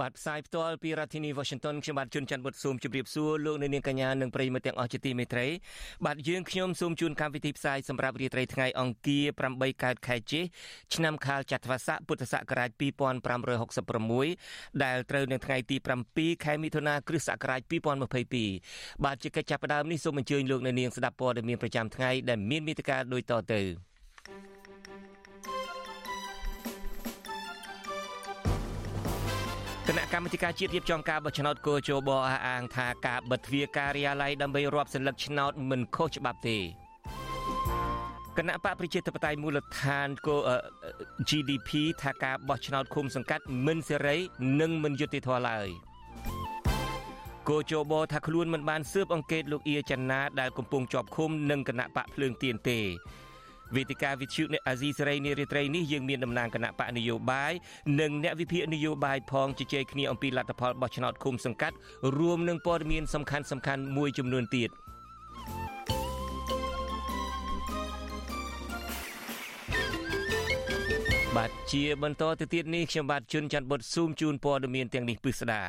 [0.00, 5.46] បាទផ្សាយផ្ទាល់ពីរដ្ឋធានី Washington ខ្ញុំបាទជួនច័ន្ទបុតស៊ូមជម្រាបសួរលោកអ្នកនាងកញ្ញានិងប្រិយមិត្តទាំងអស់ជាទីមេត្រី
[6.06, 9.24] បាទយើងខ្ញុំសូមជូនកម្មវិធីផ្សាយសម្រាប់រាត្រីថ្ងៃអង្គារ
[9.54, 10.40] 8កើតខែជេ
[10.94, 12.70] ឆ្នាំខាលចត្វាស័កពុទ្ធសករាជ
[13.56, 15.76] 2566ដែលត្រូវនៅថ្ងៃទី
[16.10, 17.60] 7ខែមិថុនាគ្រិស្តសករាជ
[18.32, 23.62] 2022បាទជាកិច្ចចាប់ផ្ដើមនេះសូមអញ្ជើញលោកអ្នកនាងស្ដាប់ព័ត៌មានប្រចាំថ្ងៃដែលមានមេត្តាដូចតទៅ
[29.88, 36.58] គណៈកម្មាធិការជាតិរៀបចំការបោះឆ្នោតគោជបអះអាងថាការបិទទ្វារការិយាល័យដើម្បីរាប់សន្លឹកឆ្នោតមិនខុសច្បាប់ទេ
[38.36, 40.36] គណៈបកប្រជាធិបតេយ្យមូលដ្ឋានគោ
[41.28, 41.70] GDP
[42.02, 44.16] ថាការបោះឆ្នោតឃុំសង្កាត់មិនសេរី
[44.60, 45.68] និងមិនយុត្តិធម៌ឡើយ
[47.48, 52.80] គោជបថាខ្លួនមិនបានស៊ើបអង្កេតលោកអៀចនាដែលកំពុងជាប់ឃុំនឹងគណៈបកភ្លើងទៀនទេ
[53.74, 57.52] វេទិកាវិទ្យុអ្នកអាស៊ីសេរីនារីត្រីនេះយើងមានតំណាងគណៈបកនយោបាយ
[58.00, 61.76] និងអ្នកវិភាគនយោបាយផងជជែកគ្នាអំពីលទ្ធផលបោះឆ្នោតឃុំសង្កាត់
[62.18, 64.70] រួមនឹងព័ត៌មានសំខាន់សំខាន់មួយចំនួនទៀត។
[71.36, 75.62] បាទជាបន្តទៅទៀតនេះខ្ញុំបាទជួនច័ន្ទបុតស៊ូមជូនព័ត៌មានទាំងនេះពិស្ដា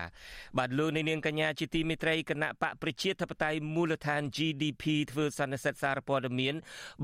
[0.57, 6.55] បាទលោកនាងកញ្ញាជាទីមេត្រីគណៈបកប្រជាធិបតេយ្យមូលដ្ឋាន GDP ធ្វើសន្និសីទសារព័ត៌មាន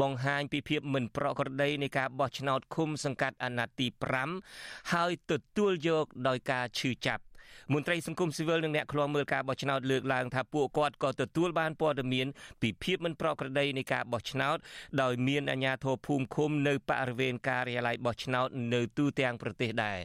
[0.02, 3.88] បង្ហាញពីភាពមិនប្រក្រតីនៃការបោះឆ្នោតឃុំសង្កាត់អាណត្តិទី
[4.40, 7.24] 5ហើយទទួលយកដោយការឈឺចាប់
[7.72, 12.28] មន្ត្រីសង្គមស៊ីវិលនិងអ្នកឃ្លាំមើលការបោះឆ្នោតលើកឡើងថាពួកគាត់ក៏ទទួលបានព័ត៌មាន
[12.62, 14.58] ពីភាពមិនប្រក្រតីនៃការបោះឆ្នោត
[15.02, 20.00] ដោយមានអាជ្ញាធរភូមិឃុំនៅបរិវេណការិយាល័យបោះឆ្នោតនៅទូទាំងប្រទេសដែរ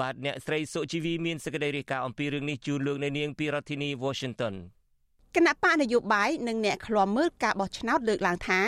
[0.00, 4.54] បាទអ្នកស្រីសុជីវីមានសេចក្តីរាយការណ៍អំពីរឿងនេះជូនលោកនៅនាងពីរដ្ឋធានី Washington
[5.36, 8.60] គណៈបកនយោបាយនិងអ្នកឃ្លាំមើលការបោះឆ្នោតលើកឡើងថា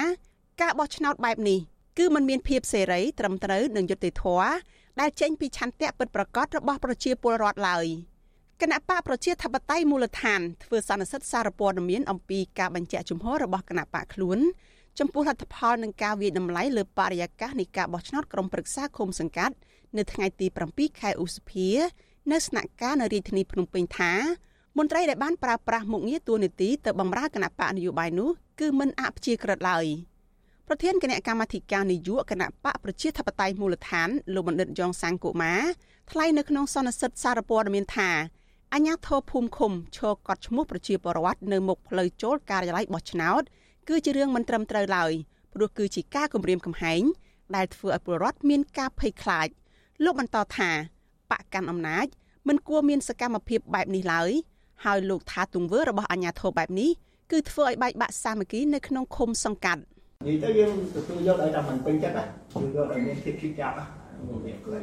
[0.63, 1.61] ការបោះឆ្នោតបែបនេះ
[1.99, 4.49] គឺมันមានភាពសេរីត្រឹមត្រូវនិងយុត្តិធម៌
[5.01, 7.87] ដែលចេញពីឆន្ទៈពិតប្រាកដរបស់ប្រជាពលរដ្ឋឡើយ។
[8.63, 14.39] គណៈបកប្រជាធិបតេយ្យមូលដ្ឋានធ្វើសន្និសីទសារព័ត៌មានអំពីការបញ្ជាក់ជំហររបស់គណៈបកខ្លួន
[14.99, 19.55] ចំពោះលទ្ធផលនឹងការវិយតម្លៃលើបរិយាកាសនៃការបោះឆ្នោតក្រុមប្រឹក្សាឃុំសង្កាត់
[19.97, 21.69] នៅថ្ងៃទី7ខែឧសភា
[22.33, 24.13] នៅស្នាក់ការនៅរាជធានីភ្នំពេញថា
[24.79, 29.87] មន្ត្រីដែលបានប្រើប្រាស់មុខងារតួនាទីទៅបម្រើគណៈបកនយោបាយនោះគឺមិនអព្យាក្រឹតឡើយ
[30.69, 35.55] ប្រធានគណៈកម្មាធិការនយោបាយគណៈបកប្រជាធិបតេយ្យមូលដ្ឋានលោកបណ្ឌិតយ៉ងសាំងកូម៉ា
[36.11, 38.11] ថ្លែងនៅក្នុងសន្និសីទសារព័ត៌មានថា
[38.75, 43.43] អញ្ញាធរភូមិឃុំឈរកត់ឈ្មោះប្រជាពលរដ្ឋនៅមុខផ្លូវចូលការិយាល័យបោះឆ្នោត
[43.89, 45.12] គឺជារឿងមិនត្រឹមត្រូវឡើយ
[45.55, 47.03] ព្រោះគឺជាការគំរាមកំហែង
[47.57, 49.49] ដែលធ្វើឲ្យពលរដ្ឋមានការភ័យខ្លាច
[50.05, 50.71] លោកបន្តថា
[51.31, 52.07] បកកាន់អំណាច
[52.49, 54.31] មិនគួរមានសកម្មភាពបែបនេះឡើយ
[54.85, 56.91] ហើយលោកថាទង្វើរបស់អាជ្ញាធរបែបនេះ
[57.33, 59.83] គឺធ្វើឲ្យបែកបាក់សាមគ្គីនៅក្នុងឃុំសង្កាត់
[60.27, 63.77] និយាយទៅយើងទទួលយកឲ្យតែមិនពេញចិត្តណាគឺយកឲ្យមានភាពជិះចាប់
[64.45, 64.77] មានគួរ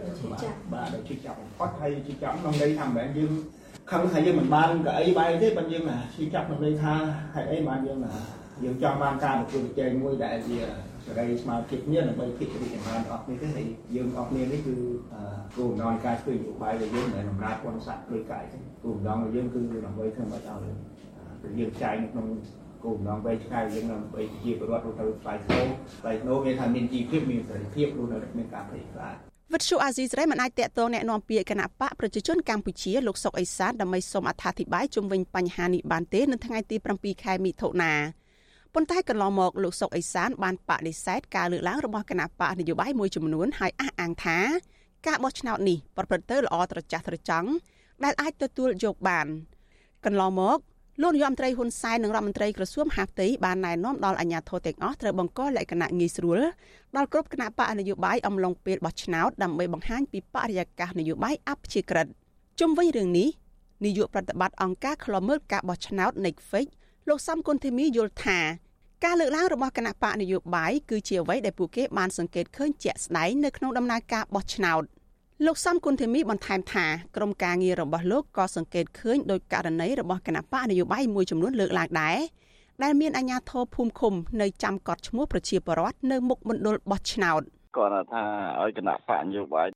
[0.43, 3.33] ចាប់បាទជិះចាប់បំផុតហើយជិះចាប់ក្នុងន័យថាមិនមែនយើង
[3.91, 5.83] ខឹងថាយើងមិនបានកៅអីបាយទេបើយើង
[6.15, 6.93] ឈឺចាប់ក្នុងន័យថា
[7.33, 7.99] ហេតុអីបានយើង
[8.63, 10.57] យើងចង់បានការប្រកួតប្រជែងមួយដែលជា
[11.05, 13.65] សេរីស្មើភាពគ្នាដើម្បីភាពរីកចម្រើនអស់នេះទេហើយ
[13.95, 14.75] យើងអស់គ្នានេះគឺ
[15.57, 22.27] គោលបំណងការធ្វើនយោបាយរបស់យើងមិនមែនបំរើពលស័ក្តិដូចកាយទេគោលបំណងរបស់យើងគឺដើម្បីធ្វើឲ្យឲ្យយើងចាយនៅក្នុង
[22.83, 25.61] គោលបំណងវែងឆ្ងាយយើងដើម្បីជាពលរដ្ឋទៅផ្លាយធ្លោ
[26.01, 37.92] ផ្លាយធ្លោមានថាមានជីវភាពមានសេរីភាពរស់នៅមានការភ័យខ្លាច វិទ្យុអាស៊ីសេរីមិនអាចតាក់ទងแนะនាំពាក្យគណៈបកប្រជាជនកម្ពុជាលោកសុកអេសានដើម្បីសូមអត្ថាធិប្បាយជុំវិញបញ្ហានេះបានទេនៅថ្ងៃទី7ខែមិថុនា
[38.74, 44.38] ប៉ុន្តែកន្លងមកលោកសុកអេសានបានបដិសេធការលើកឡើងរបស់គណៈបកនយោបាយមួយចំនួនហើយអះអាងថា
[45.06, 47.48] ការបោះឆ្នោតនេះប្រព្រឹត្តទៅល្អត្រចះត្រចង់
[48.04, 49.26] ដែលអាចទទួលយកបាន
[50.04, 50.58] កន្លងមក
[51.01, 56.39] លោកនាយរដ្ឋមន្ត្រីហ៊ុនសែននិងរដ្ឋមន្ត្រីក្រសួងមហាផ្ទៃបានណែនាំដល់អាជ្ញាធរទាំងអស់ត្រូវបង្កលក្ខណៈងាយស្រួល
[56.95, 62.07] ដល់គ្រប់គណៈបកនយោបាយអំឡុងពេលបោះឆ្នោតដើម្បីបង្ហាញពីបរិយាកាសនយោបាយអព្យាក្រឹត
[62.59, 63.29] ជុំវិញរឿងនេះ
[63.85, 66.67] នាយកប្រតិបត្តិអង្គការឃ្លាំមើលការបោះឆ្នោត Netflix
[67.09, 68.39] លោកសំគុណធីមីយល់ថា
[69.03, 74.83] ការលើកឡើងរបស់គណៈបកនយោបាយគឺជាអ្វីដែលពួកគេបានសង្កេតឃើញជាក់ស្ដែងនៅក្នុងដំណើរការបោះឆ្នោត។
[75.45, 76.85] លោកសំគុណធីមីបន្ថែមថា
[77.15, 82.17] ក្រុមការងាររបស់លោកក៏សង្កេតឃើញដោយករណីរបស់គណៈបកនយោបាយមួយចំនួនលើកឡើងដែរ
[82.83, 87.41] ដែលមានអាជ្ញាធរភូមិឃុំនៅចាំកត់ឈ្មោះប្រជាពលរដ្ឋនៅមុខមណ្ឌលបោះឆ្នោត
[87.77, 88.23] គាត់ថា
[88.61, 89.67] ឲ្យគណៈបកនយោបាយ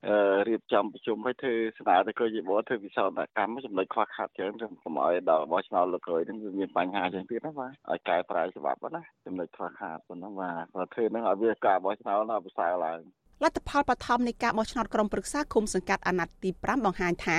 [0.48, 13.00] រៀបចំប្រជុំឲ្យធ្វើស្នើទៅគយយបធ្វើវិសោធនកម្មចំណុចខ្វះខាតច្រើនខ្ញុំកុំឲ្យដល់បោះឆ្នោតលោកក្រោយនឹងវាមានបញ្ហាចឹងទៀតណាបាទឲ្យកែប្រែច្បាប់ណាចំណុចខ្វះខាតប៉ុណ្ណឹងបាទគាត់ធ្វើនឹងឲ្យវាការបោះឆ្នោតដល់ប្រសើរឡើង
[13.42, 17.38] លទ្ធផលបឋមនៃការបោះឆ្នោតក្រុមប្រឹក្សាគុំសង្កាត់អាណត្តិទី5បង្ហាញថា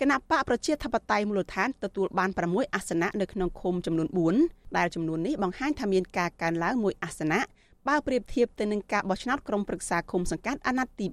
[0.00, 4.08] គណៈបកប្រជាធិបតេយ្យមូលដ្ឋានទទួលបាន6អាសនៈនៅក្នុងឃុំចំនួន
[4.42, 7.40] 4ដែលចំនួននេះបង្ហាញថាមានការកើនឡើងមួយអាសនៈ
[7.88, 11.06] បើប្រៀបធៀបទៅនឹងការបោះឆ្នោតក្រុមប្រឹក្សាឃុំសង្កាត់អាណត្តិទី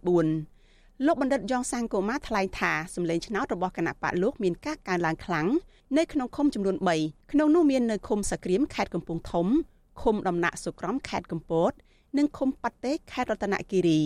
[0.49, 5.47] 4លោកបណ្ឌិតយ៉ងសាងកូម៉ាថ្លែងថាសម្លេងឆ្នោតរបស់គណៈបកលោកមានការកើនឡើងខ្លាំង
[5.97, 9.47] នៅក្នុងឃុំចំនួន3ក្នុងនោះមាននៅឃុំសក្រៀមខេត្តកំពង់ធំ
[10.01, 11.71] ឃុំដំណាក់សុក្រំខេត្តកំពត
[12.17, 14.01] និងឃុំប៉ាត់តេខេត្តរតនគិរី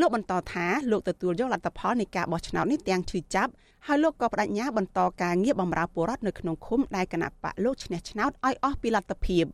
[0.00, 3.52] លោកបន្តថាលោកទទួលយកលទ្ធផលនៃការបោះឆ្នោតនេះទាំងឈឺចាប់
[3.86, 9.44] ហើយលោកក៏បដិញ្ញាបន្តការងារបម្រើពលរដ្ឋនៅក្នុងឃុំដែលគណៈបកលោកឈ្នះឆ្នោតឲ្យអស់ពីលទ្ធភាព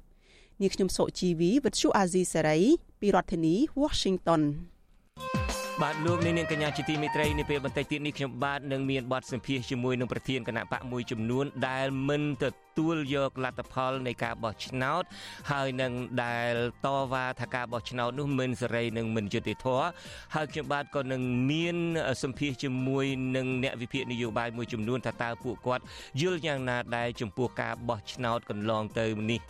[0.60, 2.58] នាងខ្ញុំសុជីវីវិទ្យុអាស៊ីសេរី
[3.00, 4.42] ពីរដ្ឋធានី Washington
[5.82, 12.44] បាទលោកនាងកញ្ញាជាទីមេត្រីនាពេលបន្តិចទៀតនេះខ្ញុំបាទនឹងមានបទសម្ភាសជាមួយនឹងប្រធានគណៈបកមួយចំនួនដែលមិនទ
[12.80, 15.02] ទួលយកលទ្ធផលនៃការបោះឆ្នោត
[15.50, 15.92] ហើយនឹង
[16.24, 16.54] ដែល
[16.86, 19.86] តវ៉ាថាការបោះឆ្នោតនោះមិនសេរីនិងមិនយុត្តិធម៌
[20.34, 21.76] ហើយខ្ញុំបាទក៏នឹងមាន
[22.22, 23.06] សម្ភាសជាមួយ
[23.36, 25.82] នឹងអ្នកវិភាគនយោបាយមួយចំនួនថាតើពួកគាត់
[26.20, 29.40] យល់យ៉ាងណាដែរចំពោះការបោះឆ្នោតកន្លងទៅនេះ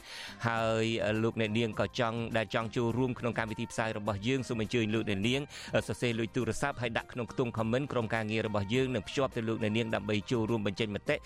[0.49, 0.85] ហើយ
[1.23, 5.41] លោកអ្នកនាងក៏ចង់ដែលចង់ចូលរួមក្នុងកម្មវិធីផ្សាយរបស់យើងសូមអញ្ជើញលោកអ្នកនាង
[5.89, 11.17] សរសេរលុយទូរស័ព្ទហើយដាក់ក្នុងខ្ទង់ comment ក្រុមការងាររបស់យើងនឹងភ្ជាប់ទៅលោកអ្នកនាងដើម្បីចូលរួមបញ្ចេញមតិ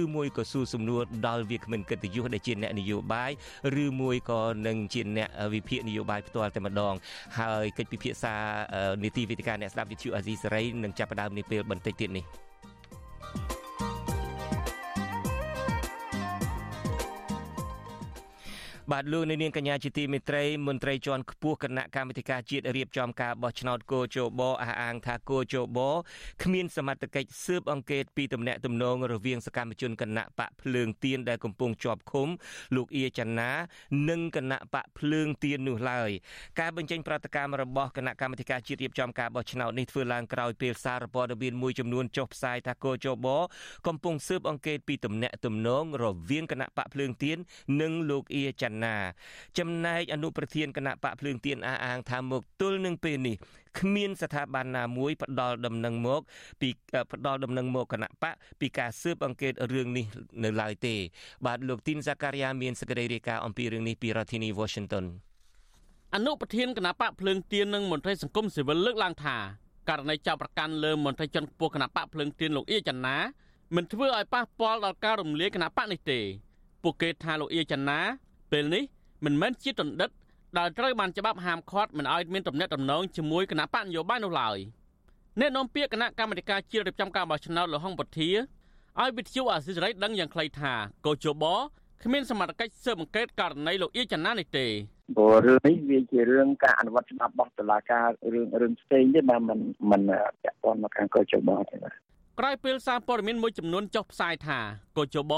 [0.00, 3.30] ឬមួយក៏សួរសំណួរដល់វាគ្មិនកិត្តិយសដែលជាអ្នកនយោបាយ
[3.82, 6.94] ឬមួយក៏នឹងជាអ្នកវិភាគនយោបាយផ្ទាល់តែម្ដង
[7.38, 8.34] ហើយកិច្ចពិភាក្សា
[9.04, 12.24] នីតិវិទ្យាអ្នកស្ដាប់វិទ្យុអាស៊ីសេរីនឹងចាប់ផ្ដើមនាពេលបន្តិចទៀតនេះ
[18.90, 25.78] បាទលោកនាងកញ្ញាជាទីមេត្រីមន្ត្រីជាន់ខ្ពស់គណៈកម្មាធិការជាតិរៀបចំការបោះឆ្នោតគោជបអះអាងថាគោជប
[26.42, 32.28] គ្មានសមត្ថកិច្ចស៊ើបអង្កេតពីទំនាក់ទំនងរវាងសកម្មជនគណៈបកភ្លើងទៀនដែលកំពុងជាប់ឃុំ
[32.76, 33.50] លោកអៀចាណា
[34.10, 36.10] និងគណៈបកភ្លើងទៀននោះឡើយ
[36.60, 43.28] ការបញ្ចេញប្រតិកម្មរបស់គណៈកម្មាធិការជាតិរៀបចំការបោះឆ្នោតនេះធ្វើឡើងក្រោយពេលសារព័ត៌មានមួយចំនួនចុះផ្សាយថាគោជប
[43.86, 47.38] កំពុងស៊ើបអង្កេតពីទំនាក់ទំនងរវាងគណៈបកភ្លើងទៀន
[47.80, 48.81] និងលោកអៀចាណា
[49.58, 53.36] ចំណែកអនុប្រធានគណៈបកភ្លើងទៀនអះអាងថាមកទល់នឹងពេលនេះ
[53.78, 56.20] គ្មានស្ថាប័នណាមួយផ្ដល់ដំណឹងមក
[56.60, 56.68] ពី
[57.12, 60.06] ផ្ដល់ដំណឹងមកគណៈបកពីការស៊ើបអង្កេតរឿងនេះ
[60.44, 60.94] នៅឡើយទេ
[61.46, 65.04] បាទលោកទីនសាការីយ៉ាមានសេចក្តីរាយការណ៍អំពីរឿងនេះពីរដ្ឋធានី Washington
[66.14, 69.36] អនុប្រធានគណៈបកភ្លើងទៀននិងមន្ត្រីសង្គមស៊ីវិលលើកឡើងថា
[69.88, 73.16] ករណីចាប់ប្រកាន់លើមន្ត្រីជាន់ខ្ពស់គណៈបកភ្លើងទៀនលោកអៀចន្ទា
[73.76, 76.20] មិនធ្វើឲ្យប៉ះពាល់ដល់ការរំលាយគណៈបកនេះទេ
[76.82, 78.00] ពួកគេថាលោកអៀចន្ទា
[78.52, 78.82] ពេលនេះ
[79.24, 80.10] មិនមែនជាតណ្ឌិត
[80.58, 84.58] ដែលត្រូវបានច្បាប់ហាមឃាត់មិនឲ្យមានទំនាក់ទំនងជាមួយគណៈបកនយោបាយនោះឡើយ
[85.40, 88.30] អ្នកនាំពាក្យគណៈកម្មាធិការជាតិរៀបចំការបោះឆ្នោតលោកហុងពធា
[89.00, 90.72] ឲ្យវិទ្យុអាស៊ីសេរីដឹងយ៉ាងខ្លីថា
[91.06, 91.44] កោជប
[92.02, 94.66] គ្មានសមត្ថកិច្ចស៊ើបអង្កេតករណីលោកអៀចនានេះទេ
[95.16, 99.58] ព្រោះរឿងនេះវាជារឿងការអនុវត្តច្បាប់របស់តុលាការរឿងរឿងផ្សេងទេបាទមិន
[99.90, 100.02] មិន
[100.42, 104.58] ពាក់ព័ន្ធមកខាងកោជបទេបាទ ក្រោយពេលសារព័ត៌មានមួយចំនួនចុះផ្សាយថា
[104.96, 105.32] កោជប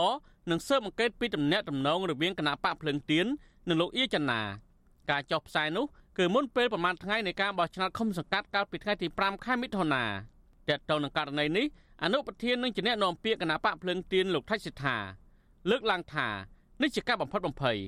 [0.51, 3.27] នឹងស៊ើបអង្កេតពីទំនាក់ទំនងរវាងគណៈបកភ្លឹងទៀន
[3.69, 4.43] និងលោកអៀចន្ទា
[5.11, 5.85] ការចុះផ្សាយនោះ
[6.19, 10.05] គឺមុនពេលប្រមាណថ្ងៃនៃការបោះឆ្នោតឃុំសង្កាត់កាលពីថ្ងៃទី5ខែមិថុនា
[10.69, 11.67] តើតទៅនឹងករណីនេះ
[12.03, 14.97] អនុប្រធាននឹងជាអ្នកនាំពាក្យគណៈបកភ្លើងទៀនលោកថៃសិដ្ឋា
[15.71, 16.29] លើកឡើងថា
[16.83, 17.79] នេះជាការបំផិតបំភ័យ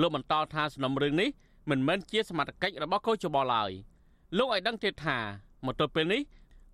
[0.00, 1.28] លោកបន្តថាសំណុំរឿងនេះ
[1.70, 3.70] មិនមែនជាសមត្ថកិច្ចរបស់កោជបឡើយ
[4.38, 5.18] លោកឲ្យដឹងទៀតថា
[5.66, 6.22] មកទល់ពេលនេះ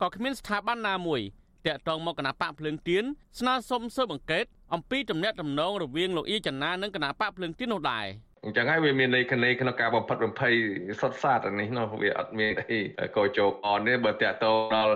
[0.01, 1.23] ក៏គ្មានស្ថាប័នណាមួយ
[1.67, 3.05] តាក់ទងមកគណៈបកភ្លើងទៀន
[3.41, 4.45] ស្នើសុំស៊ើបអង្កេត
[4.75, 8.07] អំពីទំនាក់ទំនងរវាងលោកអ៊ីចនានិងគណៈបកភ្លើងទៀននោះដែរ
[8.45, 10.55] អញ្ចឹងហើយវាមានន័យគ្នាក្នុងការបំផិតបំភ័យ
[11.01, 12.79] សុទ្ធសាធនេះនោះវាអត់មានអី
[13.17, 14.95] កោជោអនទេបើតាក់ទងដល់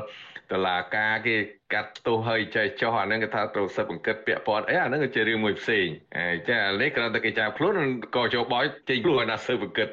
[0.52, 1.37] តឡាការគេ
[1.75, 7.76] កាត់ទោសហើយចែកចោះអាហ្នឹងគេថាត្រូវសិបបង្កិតពាក់ព័ន្ធអីអាហ្នឹងគឺជារឿងមួយផ្សេងអញ្ចឹងលេខគ្រាន់តែគេចាប់ខ្លួន
[8.16, 9.88] កោជោបយចេញខ្លួនណាសិបបង្កិត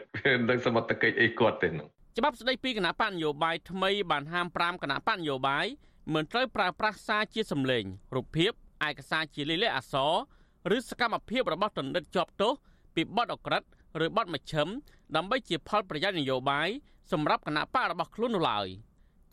[0.49, 5.65] នឹងសមត្ថកិច្ចអីគាត់ទេនោះច្បាប់ស្ដីពីគណៈបញ្ញយោបាយថ្មីបានហាម5គណៈបញ្ញយោបាយ
[6.13, 7.83] មិនត្រូវប្រើប្រាស់សារជាសម្លេង
[8.15, 8.51] រូបភាព
[8.87, 12.53] ឯកសារជាលេខអក្សរឬសកម្មភាពរបស់ទណ្ឌិតជាប់ទោស
[12.95, 13.63] ពីបទអក្រិត
[14.05, 14.67] ឬបទមជ្ឈិម
[15.15, 16.69] ដើម្បីជាផលប្រយោជន៍នយោបាយ
[17.11, 18.67] សម្រាប់គណៈបករបស់ខ្លួននោះឡើយ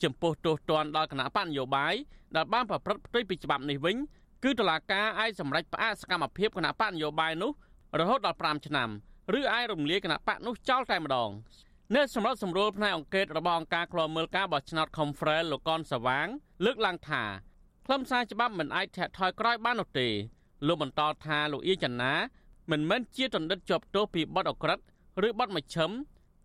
[0.02, 1.94] ចំពោះទោសទណ្ឌដល់គណៈបកនយោបាយ
[2.36, 3.96] ដែលបានប្រព្រឹត្តផ្ទុយពីច្បាប់នេះវិញ
[4.44, 7.50] គឺតុលាការអាចសម្រេចផ្អាកសកម្មភាពគណៈបកនយោបាយនោះ
[8.00, 8.88] រហូតដល់5ឆ្នាំ
[9.38, 11.30] ឬអាចរំលាយគណៈបកនោះចោលតែម្ដង
[11.94, 16.26] អ្នកសម្រាប់សម្រួលផ្នែកអង្គការរបស់អង្គការឃ្លាំមើលការបោះឆ្នោត Confrel លោកកនសវាង
[16.64, 17.22] លើកឡើងថា
[17.86, 20.08] ខ្លឹមសារច្បាប់មិនអាចធាក់ថយក្រោយបាននោះទេ
[20.66, 22.12] លោកបន្តថាលោកអៀចន្ទា
[22.70, 24.78] មិនមែនជាដណ្ឌិតជាប់ទោសពីបទអក្រិត
[25.26, 25.90] ឬបទមជ្ឈិម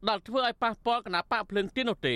[0.08, 2.16] ដែលធ្វើឲ្យប៉ះពាល់គណៈបកភ្លើងទៀននោះទេ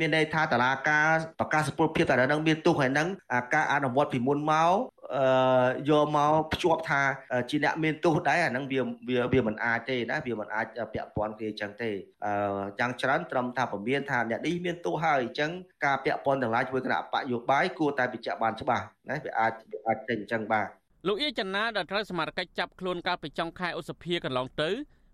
[0.00, 3.08] មានន័យថាតឡាការប្រកាសពលភាពតែនឹងមានទោសហើយនឹង
[3.54, 4.72] ការអនុវត្តពីមុនមក
[5.16, 7.02] អឺយកមកភ្ជាប់ថា
[7.50, 11.90] ជាអ្នកមានទោសដែរអាហ្នឹងវាវាវាមិនអាចទេណាវាមិនអាចពាក់ព័ន្ធគេអញ្ចឹងទេ
[12.26, 12.32] អឺ
[12.78, 15.50] យ៉ាងច្រើនត្រឹមថាពមៀនថាអ្នកនេះមានទោសហើយអញ្ចឹង
[15.84, 20.66] ការពាក់ព័ន្ធទាំងឡាយជាមួយគណៈបកយោបាយគួរតែបញ្ជាក់បានច្បាស់ណាវាអាចវាអាចទេអញ្ចឹងបាទ
[21.06, 24.70] លោកអៀចនាដែលត្រូវសមាជិកចាប់ខ្លួនកាលពីចុងខែឧសភាកន្លងទៅ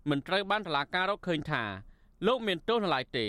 [0.09, 1.63] មិនត្រូវបានតុលាការរកឃើញថា
[2.27, 3.27] លោកមានទោសនៅឡើយទេ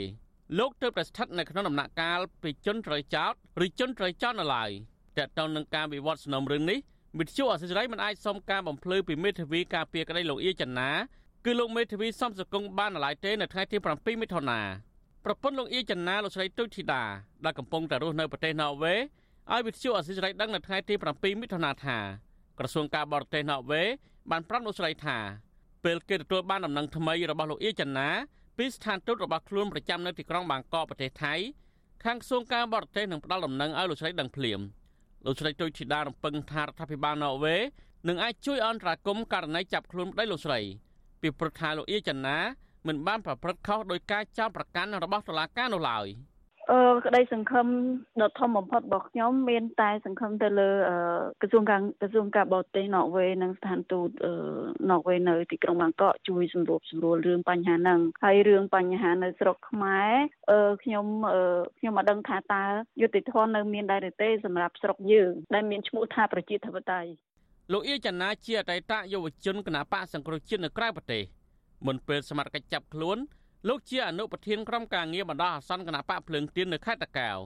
[0.59, 3.33] លោកទើបតែស្ថិតនៅក្នុងដំណាក់កាលពីជនត្រូវចោត
[3.65, 4.71] ឬជនត្រូវចោតនៅឡើយ
[5.19, 6.79] តើតើនឹងការវិវត្តសំណុំរឿងនេះ
[7.19, 10.91] វិទ្យុអសិរ័យមិនអាចសុំការបំភ្លឺពីមេធាវីការពារក្តីលោកអៀចនា
[11.45, 14.61] គឺលោកមេធាវីសំសកុងបាននៅឡើយទេនៅថ្ងៃទី7មិថុនា
[15.25, 17.03] ប្រពន្ធលោកអៀចនាលោកស្រីទុយធីតា
[17.45, 21.99] ដែលកំពុងតែរស់នៅប្រទេសណ័រវេឲ្យវិទ្យុអសិរ័យដឹងនៅថ្ងៃទី7មិថុនាថា
[22.59, 23.83] ក្រសួងការបរទេសណ័រវេ
[24.31, 25.19] បានប្រាប់លោកស្រីថា
[25.85, 28.09] ពេលគេទទួលបានដំណឹងថ្មីរបស់លោកអៀចនា
[28.59, 31.35] ពីស្ថានទូតរបស់ខ្លួនប្រចាំនៅទីក្រុងបាងកកប្រទេសថៃ
[32.05, 34.61] ខាងក្រសួងការបរទេសនឹងផ្ដល់ដំណឹងឲ្យលោកស្រីដឹងភ្លាម
[35.27, 37.57] លោកស្រីទុយធីតារំពឹងថារដ្ឋាភិបាលណ័រវេ
[38.09, 40.61] នឹងអាចជួយអន្តរាគមន៍ករណីចាប់ខ្លួនប្តីលោកស្រី
[41.21, 42.37] ពីព្រឹកថាលោកអៀចនា
[42.87, 46.07] មិនបានប្រព្រឹត្តខុសដោយការចោទប្រកាន់របស់តុលាការនោះឡើយ។
[46.71, 47.67] អឺក្តីសង្ឃឹម
[48.23, 50.71] ដ៏ធំបំផុតរបស់ខ្ញុំមានតែសង្ឃឹមទៅលើ
[51.41, 54.11] ក្រសួងការក្រសួងការបរទេសណ័រវេនិងស្ថានទូត
[54.91, 60.13] ណ័រវេនៅទីក្រុងបាងកកជួយសម្របសម្រួលរឿងបញ្ហាហ្នឹងហើយរឿងបញ្ហានៅស្រុកខ្មែរ
[60.51, 61.07] អឺខ្ញុំ
[61.79, 62.65] ខ្ញុំមិនដឹងថាតើ
[63.03, 67.11] យុតិធម៌នៅមានដែរឬទេសម្រាប់ស្រុកយើងដែលមានឈ្មោះថាប្រជាធិបតេយ្យ
[67.73, 71.23] លោកអៀចនាជាអតីតយុវជនគណបកសង្គ្រោះជាតិនៅក្រៅប្រទេស
[71.87, 73.19] មុនពេលសមត្ថកិច្ចចាប់ខ្លួន
[73.69, 77.39] លោកជាអនុប្រធានក្រុមការងារបណ្ដោះអាសន្នគណៈបកភ្លើងទៀននៅខេត្តតាកែវ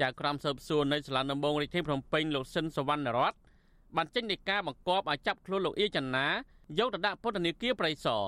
[0.00, 3.34] ចៅក្រមស៊ើបសួរនៅសាលាដំបងរាជធានីភ្នំពេញលោកស៊ិនសវណ្ណរត
[3.96, 6.26] បានចេញនៃការបង្គាប់ឲ្យចាប់ខ្លួនលោកអៀចនា
[6.78, 8.24] យកទៅដាក់ពន្ធនាគារប្រៃសណ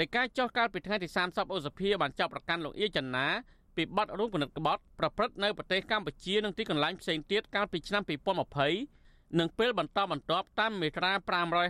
[0.00, 3.26] នៃការចោះកាលពីថ្ងៃទី30ឧសភាបានចាប់ប្រកាន់លោកអៀចនា
[3.76, 8.02] ពីបទរួមគណិតក្បត់ប្រព្រឹត្តនៅប្រទេសកម្ពុជានិងទីកន្លែងផ្សេងទៀតកាលពីឆ្នាំ
[8.70, 11.12] 2020និងពេលបន្តបន្ទាប់តាមមាត្រា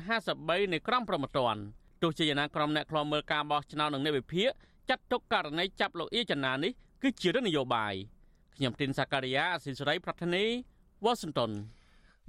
[0.07, 1.61] 553នៃក្រមព្រហ្មទណ្ឌ
[2.03, 4.51] ទោះជាយ៉ាងណាក្រុមអ្នកខ្លាំមើលការបោះឆ្នោតនិងអ្នកវិភាគ
[4.91, 7.95] ចាត់ទុកករណីចាប់លោកអៀចនានេះគឺជារឿងនយោបាយ
[8.57, 10.45] ខ្ញុំទីនសាការីយ៉ាអសិសរីប្រធានី
[11.05, 11.53] វ៉ាស៊ីនតោន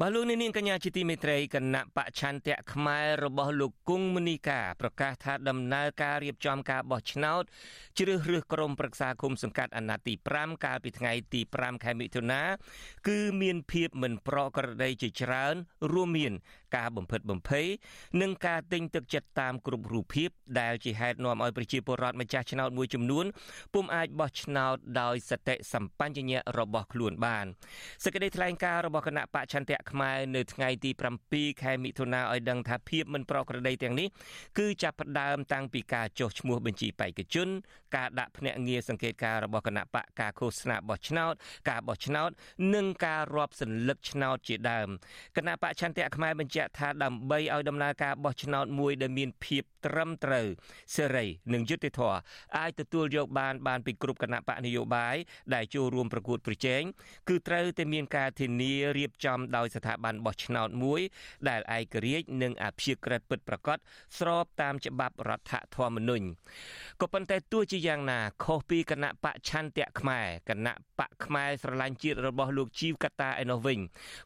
[0.01, 7.43] បាទលោកនាងកញ្ញាជាទីមេត្រីគណៈបច្ឆន្ទៈខ្មែររបស់លោកគង់មនីកាប្រកាសថាដំណើរការរៀបចំការបោះឆ្នោត
[7.97, 12.41] ជ្រើសរើសក្រុមប្រឹក្សាគុំសង្កាត់អាណត្តិទី5កាលពីថ្ងៃទី5ខែមិថុនា
[13.07, 15.55] គឺមានភាពមិនប្រក្រតីជាច្រើន
[15.91, 16.33] រួមមាន
[16.75, 17.65] ការបំផិតបំភ័យ
[18.21, 23.25] និងការទិញទឹកចិត្តតាមគ្រប់រូបភាពដែលជាហេតុនាំឲ្យប្រជាពលរដ្ឋម្ចាស់ឆ្នោតមួយចំនួន
[23.73, 27.45] ពុំអាចបោះឆ្នោតដោយសតិសម្បញ្ញៈរបស់ខ្លួនបាន
[28.03, 30.91] សេចក្តីថ្លែងការណ៍របស់គណៈបច្ឆន្ទៈខ្មែរនៅថ្ងៃទី
[31.25, 34.07] 7ខែមិថុនាឲ្យដឹងថាភាពមិនប្រក្រតីទាំងនេះ
[34.57, 37.47] គឺចាប់ផ្ដើមតាំងពីការចុះឈ្មោះបញ្ជីបេក្ខជន
[37.95, 41.33] ការដាក់ភ្នាក់ងារសង្កេតការរបស់គណៈបកការឃោសនាបោះឆ្នោត
[41.69, 42.29] ការបោះឆ្នោត
[42.75, 44.87] និងការរាប់សន្លឹកឆ្នោតជាដើម
[45.37, 50.47] គណៈបច្ឆន្ទៈខ្មែរបញ្ជាក់ថាដើម្បីឲ្យដំណើរការបោះឆ្នោតមួយដែលមានភាព ត្រឹមត្រូវ
[50.95, 52.17] សេរីនិងយុត្តិធម៌
[52.57, 55.15] អាចទទួលយកបានបានពីគ្រប់គណៈបកនយោបាយ
[55.53, 56.81] ដែលចូលរួមប្រកួតប្រជែង
[57.29, 61.01] គឺត្រូវតែមានការធានារៀបចំដោយស្ថាប័នបោះឆ្នោតមួយ
[61.49, 63.77] ដែលឯករាជ្យនិងអព្យាក្រឹតពិតប្រាកដ
[64.19, 66.25] ស្របតាមច្បាប់រដ្ឋធម្មនុញ្ញ
[67.01, 73.79] ក៏ប៉ុន្តែទោះជាយ៉ាងណាខុសពីគណៈបច្ឆន្ទៈខ្មែរគណៈបកខ្មែរស្រឡាញ់ជាតិរបស់លោកជីវកតាឯនោះវិញ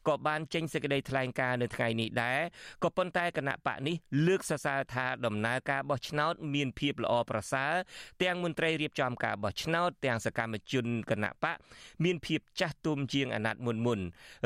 [0.08, 2.40] ក៏បានចេញសេចក្តីថ្លែងការណ៍នៅថ្ងៃនេះដែរ
[2.84, 7.72] ក៏ប៉ុន្តែគណៈបកនេះលើកសរសើរថាដំណើរការបោះឆ្នោត មានភាពល្អប្រសើរ
[8.22, 11.56] ទាំងមន្ត្រីរៀបចំការបោះឆ្នោតទាំងសកម្មជនគណៈបក
[12.04, 14.00] មានភាពចាស់ទុំជាងអាណត្តិមុនមុន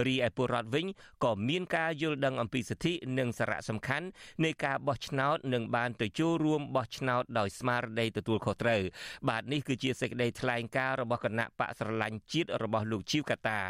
[0.07, 0.87] រីឯពលរដ្ឋវិញ
[1.25, 4.07] ក៏មានការយល់ដឹងអំពីសិទ្ធិនិងសារៈសំខាន់
[4.45, 8.83] នៃការបោះឆ្នោតនិងបានទៅចូលរួមបោះឆ្នោតដោយស្មារតីទទួលខុសត្រូវ
[9.29, 13.61] បាទនេះគឺជាសេចក្តីថ្លែងការណ៍របស់គណៈបកស្រឡាញ់ជាតិរបស់លោកជីវកតា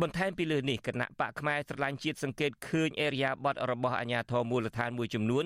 [0.00, 5.44] បន្ថែមពីលើនេះគណៈបកខ្មែរស្រឡាញ់ជាតិសង្កេតឃើញអេរិយាប័តរបស់អាជ្ញាធរមូលដ្ឋានមួយចំនួន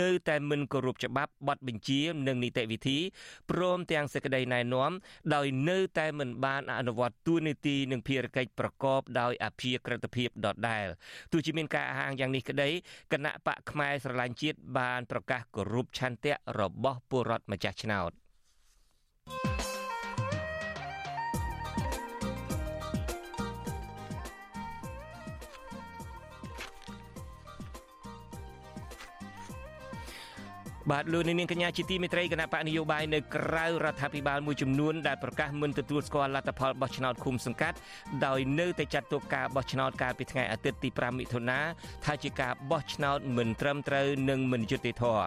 [0.00, 2.98] នៅតែមិនគោរពច្បាប់បទបញ្ជា និងនីតិវិធី
[3.50, 4.90] ព្រមទាំងសេចក្តីណែនាំ
[5.34, 10.86] ដោយនៅតែមិនបានអនុវត្តទួនាទីនិងភារកិច្ចប្រកបដោយអព្យាក្រឹតភាពដដែល
[11.32, 12.70] ទោះជាមានការអះអាងយ៉ាងនេះក្តី
[13.12, 18.12] គណៈបកខ្មែរស្រឡាញ់ជាតិបានប្រកាសគោរពឆន្ទៈរបស់ពលរដ្ឋម្ចាស់ឆ្នោត–
[30.92, 37.76] បាទលោកនាងកញ្ញាជាទីមេត្រីគណៈបកនយោបាយនៅក្រៅរដ្ឋាភិបាលមួយចំនួនដែលប្រកាសមិនទទួលស្គាល់លទ្ធផលបោះឆ្នោតឃុំសង្កាត់
[38.26, 41.58] ដោយនៅតែចាត់ទុកការបោះឆ្នោតកាលពីថ្ងៃអាទិត្យទី5មិថុនា
[42.04, 45.26] ថាជាការបោះឆ្នោតមិនត្រឹមត្រូវនិងមិនយុត្តិធម៌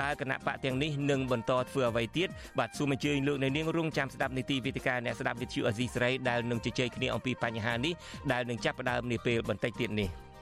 [0.00, 7.94] តើគណៈបកទាំងនេះនឹងបន្តធ្វើអ្វីទៀតបាទសូមអញ្ជើញលោកនាងរងចាំស្ដាប់នីតិវិទ្យាអ្នកស្ដាប់វិទ្យុអេស៊ីសេរីដែលនឹងជជែកគ្នាអំពីបញ្ហានេះ
[8.32, 10.10] ដែលនឹងចាប់ផ្ដើមនាពេលបន្តិចទៀតនេះ។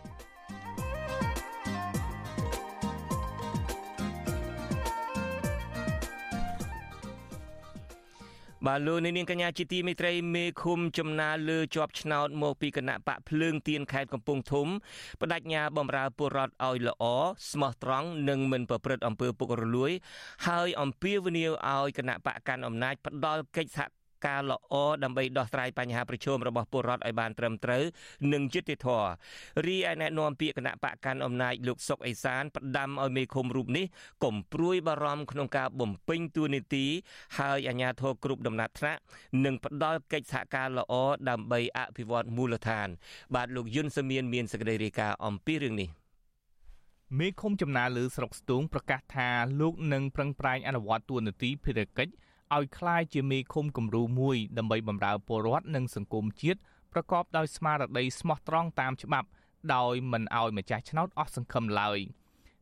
[8.68, 14.68] បាទលោកនាងកញ្ញាជាទីមេត្រីមេឃុំចំណាលើជាប់ឆ្នោតមកពីគណៈបកភ្លើងទៀនខេត្តកំពង់ធំ
[15.20, 17.04] បដិញ្ញាបំរើពលរដ្ឋឲ្យល្អ
[17.50, 19.92] ស្មោះត្រង់និងមិនប្រព្រឹត្តអំពើពុករលួយ
[20.46, 27.84] ហើយអំពាវនាវឲ្យគណៈបកកាន់អំណាចផ្ដាល់កិច្ចសហ ការល្អដើម្បីដោះស្រាយបញ្ហាប្រឈមរបស់ពលរដ្ឋឲ្យបានត្រឹមត្រូវ
[28.32, 29.08] និងយុត្តិធម៌
[29.66, 33.86] រីឯអ្នកនាំពាក្យគណៈបកកាន់អំណាចលោកសុកអេសានផ្ដាំឲ្យមេឃុំរូបនេះ
[34.24, 36.86] កុំព្រួយបារម្ភក្នុងការបំពេញតួនាទី
[37.38, 39.00] ហើយអាជ្ញាធរគ្រប់ដំណាក់ថ្នាក់
[39.44, 40.94] នឹងផ្ដល់កិច្ចសហការល្អ
[41.30, 42.88] ដើម្បីអភិវឌ្ឍមូលដ្ឋាន
[43.34, 45.90] បាទលោកយុនសមៀនមានសេចក្តីរាយការណ៍អំពីរឿងនេះ
[47.18, 49.28] មេឃុំចំណាលើស្រុកស្ទូងប្រកាសថា
[49.60, 52.12] លោកនឹងប្រឹងប្រែងអនុវត្តតួនាទីភារកិច្ច
[52.57, 56.59] ឲ្យคล้ายជាមេឃុំគំរូមួយដើម្បីបម្រើពលរដ្ឋនិងសង្គមជាតិ
[56.93, 59.27] ប្រកបដោយស្មារតីស្មោះត្រង់តាមច្បាប់
[59.75, 61.99] ដោយមិនឲ្យម្ចាស់ឆ្នោតអស់សង្ឃឹមឡើយ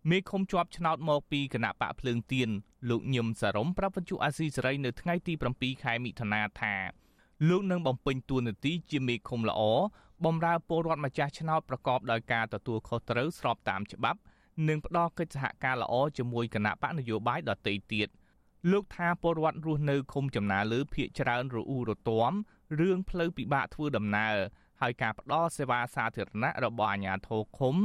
[0.10, 2.50] មេឃុំជាប់ឆ្នោតមកពីគណៈបកភ្លើងទៀន
[2.90, 6.74] លោកញឹមសារំប្រាប់វិទ្យុអាស៊ីសេរីនៅថ្ងៃទី7ខែមិថុនាថា
[7.50, 9.62] លោកនឹងបំពេញតួនាទីជាមេឃុំល្អ
[10.26, 14.20] បំរើពលរដ្ឋម្ចាស់ឆ្នោតប្រកបដោយការទទួលខុសត្រូវស្របតាមច្បាប់
[14.68, 18.08] និងផ្ដល់កិច្ចសហការល្អជាមួយគណៈបកនយោបាយដទៃទៀត។
[18.71, 22.33] លោកថាពលរដ្ឋរស់នៅឃុំចំណាលើភៀកច្រើនរអ៊ូរទាំ
[22.81, 24.37] រឿងផ្លូវពិបាកធ្វើដំណើរ
[24.81, 27.77] ហើយការផ្ដល់សេវាសាធារណៈរបស់អាជ្ញាធរឃុំ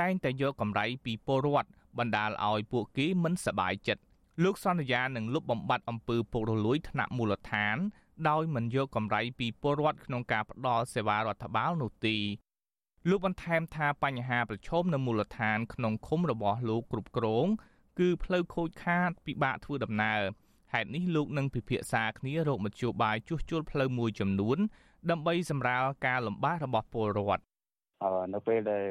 [0.00, 4.02] តែងតែយកកម្រៃពីពលរដ្ឋបណ្ដាលឲ្យពួកគេមិនសប្បាយចិត្ត
[4.44, 7.76] លោកសន្យានឹងលុបបំបាត់អំពើពុករលួយថ្នាក់មូលដ្ឋាន
[8.28, 12.16] ដោយមិនយកកម្រៃពីពលរដ្ឋក្នុងការផ្ដល់សេវារដ្ឋបាលនោះទេ
[13.08, 17.71] លោកបន្ថែមថាបញ្ហាប្រឈមនៅមូលដ្ឋានក្នុងឃុំរបស់លោកគ្រប់គ្រងគឺ
[18.24, 20.20] ផ្លូវខូចខាតពិបាកធ្វើដំណើរ
[20.72, 24.58] ហេតុនេះលោកនឹងពិភាក្សាគ្នារកមធ្យោបាយជួសជុលផ្លូវមួយចំនួន
[25.10, 27.42] ដើម្បីសម្រាលការលំបាករបស់ពលរដ្ឋ
[28.34, 28.88] នៅពេលដែល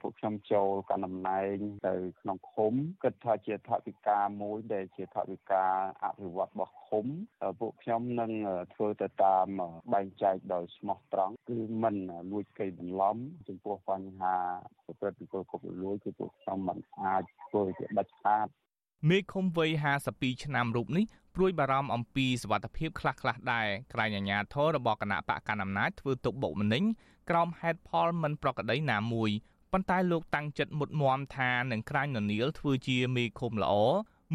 [0.00, 1.56] ពួកខ្ញុំចូលកាន់តំណែង
[1.88, 5.64] ទៅក្នុងឃុំគិតថាជាថវិកាមួយដែលជាថវិកា
[6.04, 7.06] អភិវឌ្ឍរបស់ឃុំ
[7.60, 8.30] ពួកខ្ញុំនឹង
[8.74, 9.46] ធ្វើទៅតាម
[9.92, 11.96] បែងចែកដោយស្មោះត្រង់គឺមិន
[12.32, 13.16] លួចកេរបន្លំ
[13.48, 14.36] ចំពោះបញ្ហា
[14.84, 18.48] ប្រព្រឹត្តអំពើពុករលួយគឺពួកខ្ញុំមិនអាចធ្វើជាដាច់ខាត
[19.08, 19.70] មេឃុំវ័យ
[20.08, 26.82] 52ឆ្នាំរូបនេះព្រួយបារម្ភអំពីសវត្ថភាពខ្លះៗដែរក្រែងអាញាធររបស់គណៈបកកណ្ដាលអំណាចធ្វើទុកបុកម្នេញ
[27.30, 29.30] ក្រោមហេតុផលមិនប្រក្រតីណាមួយ
[29.72, 33.74] ប៉ុន្តែលោកតាំងចិត្តមុតមមថានឹងក្រាញននៀលធ្វើជាមេឃុំល្អ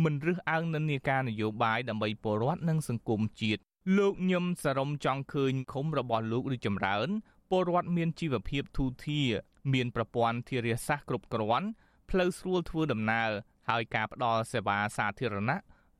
[0.03, 3.61] មិនរឹសអើងនិន្នាការនយោបាយដើម្បីពលរដ្ឋនិងសង្គមជាតិ
[3.97, 7.07] លោកញឹមសរំចង់ឃើញឃុំរបស់លោករីចម្រើន
[7.49, 9.29] ពលរដ្ឋមានជីវភាពធូរធារ
[9.73, 11.67] មានប្រព័ន្ធធារាសាស្ត្រគ្រប់គ្រាន់
[12.09, 13.31] ផ្លូវស្រួលធ្វើដំណើរ
[13.69, 15.57] ហើយការផ្ដល់សេវាសាធារណៈ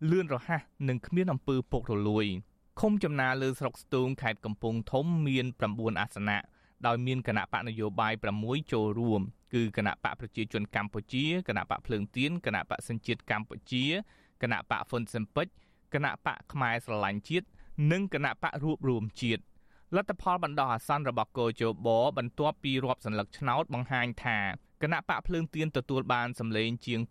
[0.10, 2.26] លឿនរហ័សនិងគ្មានអំពើពុករលួយ
[2.80, 6.38] ឃុំចំណាលើស្រុកស្ទូងខេត្តកំពង់ធំមាន9អាសនៈ
[6.88, 9.22] ដោយមានគណៈបកនយោបាយ6ចូលរួម
[9.54, 13.84] គឺគណៈបកប្រជាជនកម្ពុជាគណៈបកភ្លើងទៀនគណៈបកសញ្ជាតិកម្ពុជា
[14.42, 15.48] គណៈបកហ្វុនស៊ិមពេច
[15.94, 17.48] គណៈបកខ្មែរស្រឡាញ់ជាតិ
[17.92, 19.42] និងគណៈបករួបរวมជាតិ
[19.96, 24.40] លទ្ធផលបណ្ដោះអាសន្នរបស់កោជបបន្ទាប់ពីរាប់សន្លឹកឆ្នោតបង្ហាញថា
[24.84, 27.02] គណៈបកភ្លើងទៀនទទួលបានសម្លេងជាង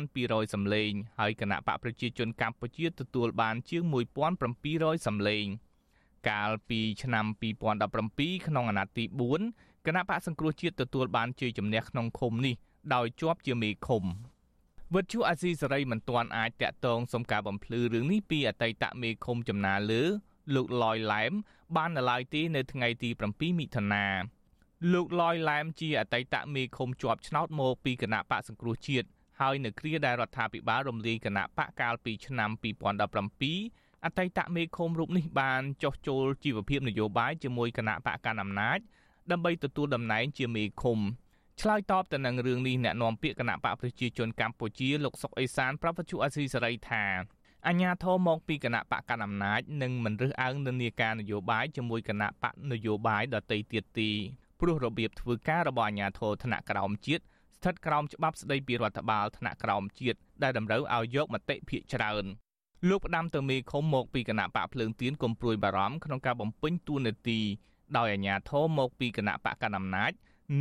[0.00, 3.82] 2200សម្លេងហើយគណៈបកប្រជាជនកម្ពុជាទទួលបានជាង
[4.44, 5.46] 1700សម្លេង
[6.28, 7.26] កាលពីឆ្នាំ
[7.90, 9.04] 2017ក្នុងអាណត្តិទី
[9.46, 12.54] 4គណៈបកសង្គ្រោះជាតិទទួលបានជ័យជំនះក្នុងឃុំនេះ
[12.94, 14.04] ដោយជាប់ជាមេឃុំ
[14.94, 20.02] វិទ្យុអាស៊ីសេរីមិនទាន់អាចតាក់ទងសុំការបំភ្លឺរឿងនេះពីអតីតមេឃុំចំណាលើ
[20.54, 21.32] លោកលយឡែម
[21.76, 24.06] បាននៅឡើយទេនៅថ្ងៃទី7មិថុនា
[24.90, 29.06] លោកលយឡែមជាអតីតមេឃុំជាប់ឆ្នោតមកពីគណៈបកសង្គ្រោះជាតិ
[29.40, 32.50] ហើយនៅគ្រាដែលរដ្ឋាភិបាលរំលាយគណៈបកកាលពីឆ្នាំ
[33.26, 38.78] 2017អតីតមេឃុំរូបនេះបានចុះចូលជីវភាពនយោបាយជាមួយគណៈបកកណ្ដាលអំណាច
[39.30, 40.98] ដើម្បីទទួលតំណែងជាមេឃុំ
[41.60, 47.04] ឆ្លើយតបទៅនឹងរឿងនេះអ្នកនាំពាក្យគណៈបកប្រជាជនកម្ពុជាលោកសុកអេសានប្រាប់វិទ្យុអាស៊ីសេរីថា
[47.68, 54.12] អញ្ញាធមមកពីគណៈបកកណ្ដាលអំណាចនិងមិនរើសអើងនិន្នាការនយោបាយជាមួយគណៈបកនយោបាយដទៃទៀតទី
[54.62, 62.24] ព្រោះរបៀបធ្វើការរបស់អាជ្ញាធរថ្នាក់ក្រោមជាតិស្ថិតក្រោមច្បាប់ស្តីពីរដ្ឋបាលថ្នាក់ក្រោមជាតិដែលតម្រូវឲ្យយកមតិភាគច្រើន
[62.88, 67.40] លោកផ្ដាំទៅមេឃុំមកពីគណៈបកភ្លើងទៀនគុំព្រួយបារម្ភក្នុងការបំពេញតួនាទី
[67.96, 70.12] ដោយអាជ្ញាធរមកពីគណៈបកកណ្ដាលអំណាច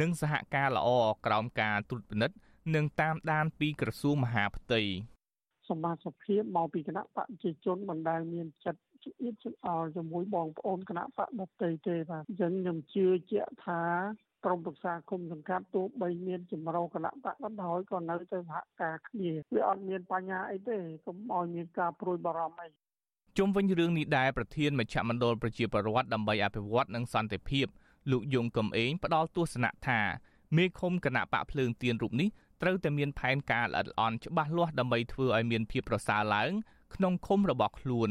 [0.01, 0.89] និងសហការល្អ
[1.25, 2.35] ក្រោមការត្រួតពិនិត្យ
[2.75, 4.81] និងតាមដានពីក្រសួងមហាផ្ទៃ
[5.69, 13.81] សមាជិកភាពមកពីគណៈបកប្រជាជនបណ្ដាលមានចិត្ត ជៀតជិតអល់ជាមួយបងប្អូនគណៈបកដទៃទេបាទអញ្ចឹងខ្ញុំជឿជាក់ថា
[14.45, 22.69] ក្រុមប្រឹក្សាគុំសង្កាត់ទោះបីមានចម្រោគណៈបកក៏ដោយក៏នៅតែសហការគ្នាវាអត់មានបញ្ហាអីទេកុំឲ្យមានការព្រួយបារម្ភអី
[23.37, 27.67] ជុំវិញរឿងនេះដែរប្រធានមជ្ឈមណ្ឌលប្រជាពលរដ្ឋដើម្បីអភិវឌ្ឍនិងសន្តិភាព
[28.11, 29.99] លោកយងកំឯងផ្ដល់ទស្សនៈថា
[30.57, 32.29] មេឃុំគណៈបកភ្លើងទៀនរូបនេះ
[32.61, 36.51] ត្រូវតែមានផែនការល្អិតល្អន់ច្បាស់លាស់ដើម្បីធ្វើឲ្យមានភាពប្រសើរឡើង
[36.95, 38.09] ក្នុងឃុំរបស់ខ្លួន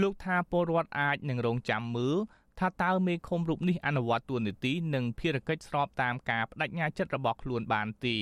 [0.00, 2.16] លោកថាពលរដ្ឋអាចនឹងរងចាំមើល
[2.58, 8.16] ថាតើមេឃុំរូបនេះអនុវត្តទួនាទីនិងភារកិច្ចស្របតាមការបដិញ្ញាចិត្តរបស់ខ្លួនបានទេ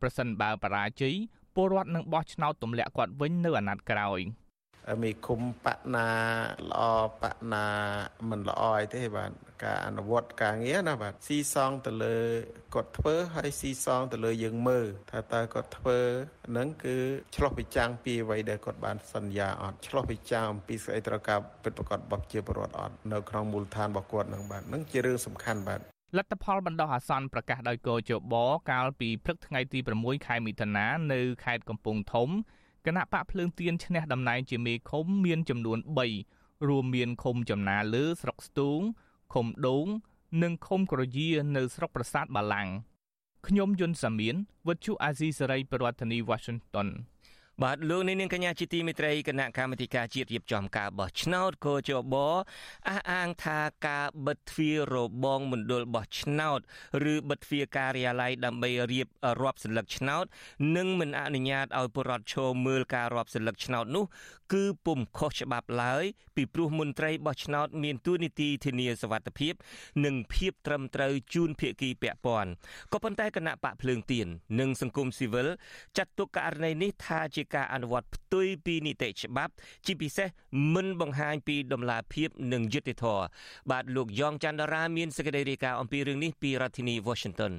[0.00, 1.14] ប្រសិនបើបរាជ័យ
[1.54, 4.20] ពលរដ្ឋនឹងបោះឆ្នោតទម្លាក់គាត់វិញនៅអាណត្តិក្រោយ។
[5.02, 6.08] មេឃុំបណា
[6.70, 6.82] ល្អ
[7.20, 7.22] ប
[7.52, 7.66] ណា
[8.28, 9.30] មិនល្អអីទេបាទ
[9.64, 12.16] ការអនុវត្តការងារណាបាទស៊ីសងទៅលើ
[12.74, 15.98] គាត់ធ្វើហើយស៊ីសងទៅលើយើងមើលថាតើគាត់ធ្វើ
[16.48, 16.96] ហ្នឹងគឺ
[17.36, 25.80] ឆ្លោះវិចាំងពីអ្វីដែលគាត់បានសន្យាអត់ឆ្លោះវិចាំងអំពីស្អីត្រូវការពិតប្រាកដរបស់ជាពលរដ្ឋអត់នៅក្នុងមូលដ្ឋានរបស់គាត់ហ្នឹងបាទហ្នឹងជារឿងសំខាន់បាទ
[26.16, 28.34] លទ្ធផលបណ្ដោះអាសន្នប្រកាសដោយកោជប
[28.70, 32.28] កាលពីព្រឹកថ្ងៃទី6ខែមិថុនានៅខេត្តកំពង់ធំ
[32.88, 35.78] គណៈបកភ្លើងទៀនឈ្នះតំណែងជាមេឃុំមានចំនួន
[36.22, 38.80] 3រួមមានឃុំចំណាលើស្រុកស្ទូង
[39.32, 39.86] ឃុំដូង
[40.42, 42.68] និងឃុំក្រយានៅស្រុកប្រាសាទបាឡាំង
[43.46, 44.34] ខ្ញុំយុនសាមៀន
[44.68, 46.88] វិទ្យុអាស៊ីសេរីប្រធានាធិបតី Washington
[47.64, 56.60] បាទលោកនាងកញ្ញាជាទីមេត្រីគណៈកម្មាធិការជាតិរៀបចំការបោះឆ្នោតកោជបអះអាងថាការបិទទ្វាររបងមណ្ឌលបោះឆ្នោត
[57.12, 59.06] ឬបិទទ្វារការិយាល័យដើម្បីរៀប
[59.42, 60.24] រាប់សន្លឹកឆ្នោត
[60.76, 64.04] និងមិនអនុញ្ញាតឲ្យពលរដ្ឋឈរមើលការរាប់សន្លឹកឆ្នោតនោះ
[64.52, 66.04] គឺពុំខុសច្បាប់ឡើយ
[66.36, 69.54] ពីព្រោះមន្ត្រីបោះឆ្នោតមានទួនាទីធានាសវត្ថិភាព
[70.04, 72.50] និងភាពត្រឹមត្រូវជូនភាគីពាក់ព័ន្ធ
[72.92, 74.26] ក៏ប៉ុន្តែគណៈបកភ្លើងទៀន
[74.60, 75.48] និងសង្គមស៊ីវិល
[75.96, 79.52] ចាត់ទុកករណីនេះថាជាការអនុវត្តផ្ទុយពីនីតិច្បាប់
[79.86, 80.28] ជាពិសេស
[80.74, 83.24] មិនបង្ហាញពីដំណាភាពនិងយុត្តិធម៌
[83.70, 87.52] បាទលោកយ៉ងច័ន្ទរាមានសេចក្តីរាយការណ៍អំពីរឿងនេះពីរដ្ឋធានី Washington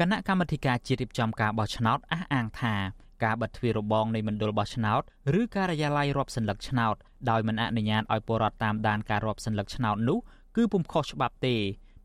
[0.00, 5.02] គណៈកម្មាធិការជាតិរៀបចំការបោះឆ្នោតអះអាងថា ការបិទទ្វាររបងនៃមណ្ឌលបោះឆ្នោត
[5.40, 6.94] ឬការិយាល័យរាប់សន្លឹកឆ្នោត
[7.30, 10.18] ដោយមិនអនុញ្ញាតឲ្យពលរដ្ឋតាមដានការរាប់សន្លឹកឆ្នោតនោះ
[10.56, 11.56] គឺពុំខុសច្បាប់ទេ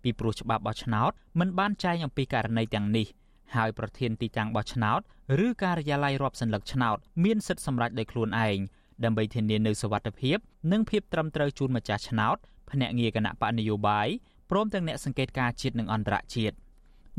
[0.03, 3.07] ពីព្រោះច្បាប់បោះឆ្នោតមិនបានចែងអំពីករណីទាំងនេះ
[3.55, 4.99] ហើយប្រធានទីតាំងបោះឆ្នោត
[5.45, 8.57] ឬការិយាល័យរាប់សន្លឹកឆ្នោតមានសិទ្ធិសម្រេចដោយខ្លួនឯង
[9.03, 10.37] ដើម្បីធានានូវសុវត្ថិភាព
[10.71, 12.37] និងភាពត្រឹមត្រូវជូនម្ចាស់ឆ្នោត
[12.71, 14.07] ភ្នាក់ងារគណៈបកនយោបាយ
[14.51, 16.55] ព្រមទាំងអ្នកសង្កេតការជាតិនិងអន្តរជាតិ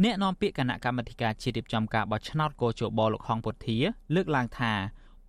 [0.05, 3.79] អ្នកនាំពាក្យគណៈកម្មាធិការជាតិរៀបចំការបោះឆ្នោតកោជបលោកហងពុធា
[4.15, 4.73] លើកឡើងថា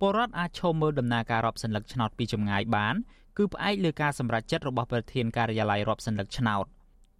[0.00, 2.94] ពលរដ្ឋអាចឈមមើលដំណើរការរាប់សន្លឹកឆ្នោតពីចម្ងាយបាន
[3.36, 6.64] គឺផ្អែកលើការសម្រេចចិត្តរបស់ប្រធានការិយាល័យរាប់សន្លឹកឆ្នោត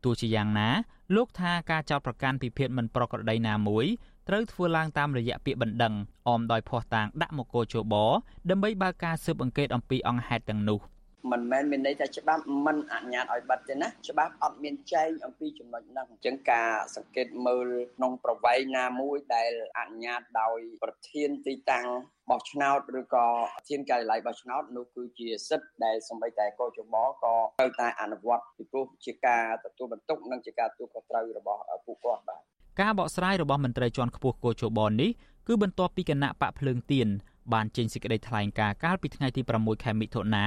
[0.05, 0.69] ទោះជាយ៉ាងណា
[1.17, 3.87] លោកថាការចោទប្រកាន់ពីភាពមិនប្រក្រតីណាមួយ
[4.29, 5.95] ត្រូវធ្វើឡើងតាមរយៈពាក្យបណ្ដឹង
[6.29, 7.95] អមដោយភ័ស្តុតាងដាក់មកកោជប
[8.51, 10.81] ដើម្បីបើកការស៊ើបអង្កេតអំពីអង្គហេតុទាំងនោះ
[11.33, 21.87] មិនមែនមានន័យថាច្បាប់មិនអនុញ្ញាតឲ្យបិទទេណាច្បាប់អត់មានចែងអំពីចំណុចហ្នឹងអញ្ចឹងការសង្កេតមើលក្នុងប្រវែងណាមួយដែលអនុញ្ញាតដោយប្រធានទីតាំង
[22.31, 23.27] បោះឆ្នោតឬក៏
[23.69, 32.41] ធានការិយាល័យបោះឆ្នោតនោះគឺជាសិទ្ធិដែលសម្បីតែកោជបក៏ត្រូវតែអនុវត្តពីព្រោះជាការទទួលបន្ទុកនិងជាការទទួលខុសត្រូវរបស់ពួកគាត់បាទ
[32.81, 35.11] ការបកស្រាយរបស់មន្ត្រីជាន់ខ្ពស់កោជបនេះ
[35.49, 37.09] គឺបន្ទាប់ពីគណៈបកភ្លើងទៀន
[37.53, 40.47] បានចេញសេចក្តីថ្លែងការណ៍កាលពីថ្ងៃទី6ខែមិថុនា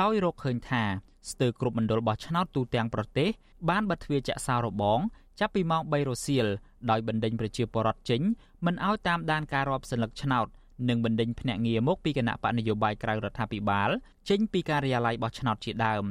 [0.00, 0.82] ដោយរកឃើញថា
[1.30, 3.28] ស្ទើរគ្រប់មណ្ឌលបោះឆ្នោតទូទាំងប្រទេស
[3.70, 5.00] បានបិទទ្វារចាក់សោរបង
[5.40, 6.46] ចាប់ពីម៉ោង3រសៀល
[6.90, 8.20] ដោយបណ្ដេញប្រជាពលរដ្ឋចេញ
[8.66, 10.46] មិនឲ្យតាមដានការរាប់សន្លឹកឆ្នោត
[10.88, 13.90] និងបណ្ដេញភ្នាក់ងារមកពីគណៈបកនយោបាយក្រៅរដ្ឋាភិបាល
[14.28, 16.04] ចេញពីការិយាល័យបោះឆ្នោតជាដើម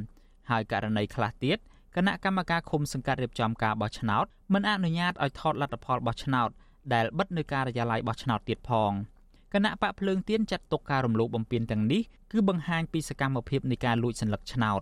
[0.49, 1.57] ហើយករណីខ្លះទៀត
[1.95, 6.49] គណៈកម្មការឃុំសង្កាត់រៀបចំការបោះឆ្នោតមិនអនុញ្ញាតឲ្យថតលទ្ធផលបោះឆ្នោត
[6.93, 8.91] ដែលបិទនៅការិយាល័យបោះឆ្នោតទៀតផង
[9.55, 14.81] គណៈបកភ្លើងទៀនចាត់ទុកការរំលោភបំពានទាំងនេះគឺបង្ហាញពីសកម្មភាពនៃការលួចសន្លឹកឆ្នោត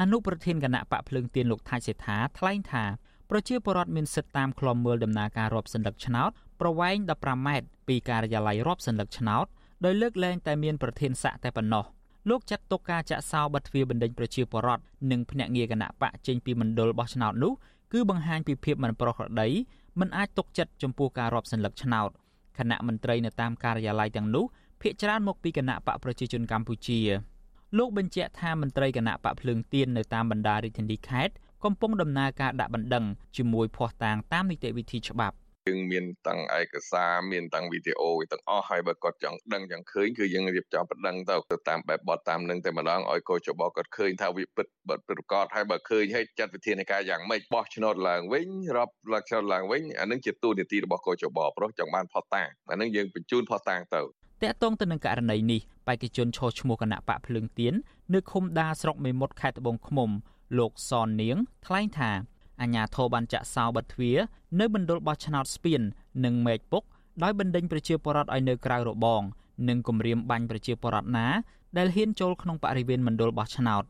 [0.00, 2.84] អនុប្រធានគណៈបកភ្លើងទៀនលោកថៃសេដ្ឋាថ្លែងថា
[3.30, 9.46] ប្រជាពលរដ្ឋមានសិទ្ធិតាមឃ្លាំមើលដំណើរការរាប់សន្លឹកឆ្នោតប្រវែង15ម៉ែត្រពីការិយាល័យរាប់សន្លឹកឆ្នោត
[9.84, 11.84] ដោយលើកលែងតែមានប្រធានស័កតែប៉ុណ្ណោះ
[12.30, 17.52] លោកចាត់ទុកការចាក់សោបិទទ្វារបណ្ដេញប្រជាពលរដ្ឋនិងភ្នាក់ងារគណៈបកចេញពីមណ្ឌលបោះឆ្នោតនោះ
[17.92, 19.48] គឺបង្ហាញពីភាពមិនប្រក្រតី
[20.00, 22.10] មិនអាចទុកចិត្តចំពោះការរាប់សន្លឹកឆ្នោត
[22.58, 24.44] គណៈមន្ត្រីនៅតាមការិយាល័យទាំងនោះ
[24.80, 27.00] ភាគច្រើនមកពីគណៈបកប្រជាជនកម្ពុជា
[27.78, 33.04] លោកបញ្ជាក់ថាមន្ត្រីគណៈបកភ្លើងទៀននៅតាមបណ្ដារាជធានីខេត្តកំពុងដំណើរការដាក់បណ្ដឹង
[33.36, 35.36] ជាមួយភ័ស្តុតាងតាមនីតិវិធីច្បាប់
[35.68, 57.74] យើងមានទាំងឯកសារមានទាំងវីដេអូទាំងអស់ហើយបើគាត់ចង់ដឹងចង់ឃើញគឺយើងរៀបចំបណ្ដឹងទៅទៅតាមបែបបទតាមនឹងតែម្ដងឲ្យកោចបគាត់ឃើញថាវាពិតពិតប្រកបហើយបើឃើញហើយចាត់វិធានការយ៉ាងម៉េចបោះឆ្នោតឡើងវិញរាប់ឡើងឆ្នោតឡើងវិញអានឹងជាទូនីតិរបស់កោចបព្រោះចង់បានផុសតាងអានឹងយើងបញ្ជូនផុសតាងទៅតកតងទៅនឹងករណីនេះបេក្ខជនឈរឈ្មោះគណៈបកភ្លើងទៀន
[58.14, 60.10] នៅឃុំដាស្រុកមេមត់ខេត្តត្បូងឃ្មុំ
[60.58, 62.10] លោកសននាងថ្លែងថា
[62.60, 64.18] អាញាធរបានចាក់សោបិទទ្វារ
[64.60, 65.80] នៅមណ្ឌលបោះឆ្នោតស្ពាន
[66.24, 66.82] និងមេឃពុក
[67.22, 69.22] ដោយបណ្ដេញប្រជាពលរដ្ឋឲ្យនៅក្រៅរបង
[69.68, 71.26] និងគម្រាមបាញ់ប្រជាពលរដ្ឋណា
[71.78, 73.82] ដែលហ៊ានចូលក្នុងបរិវេណមណ្ឌលបោះឆ្នោត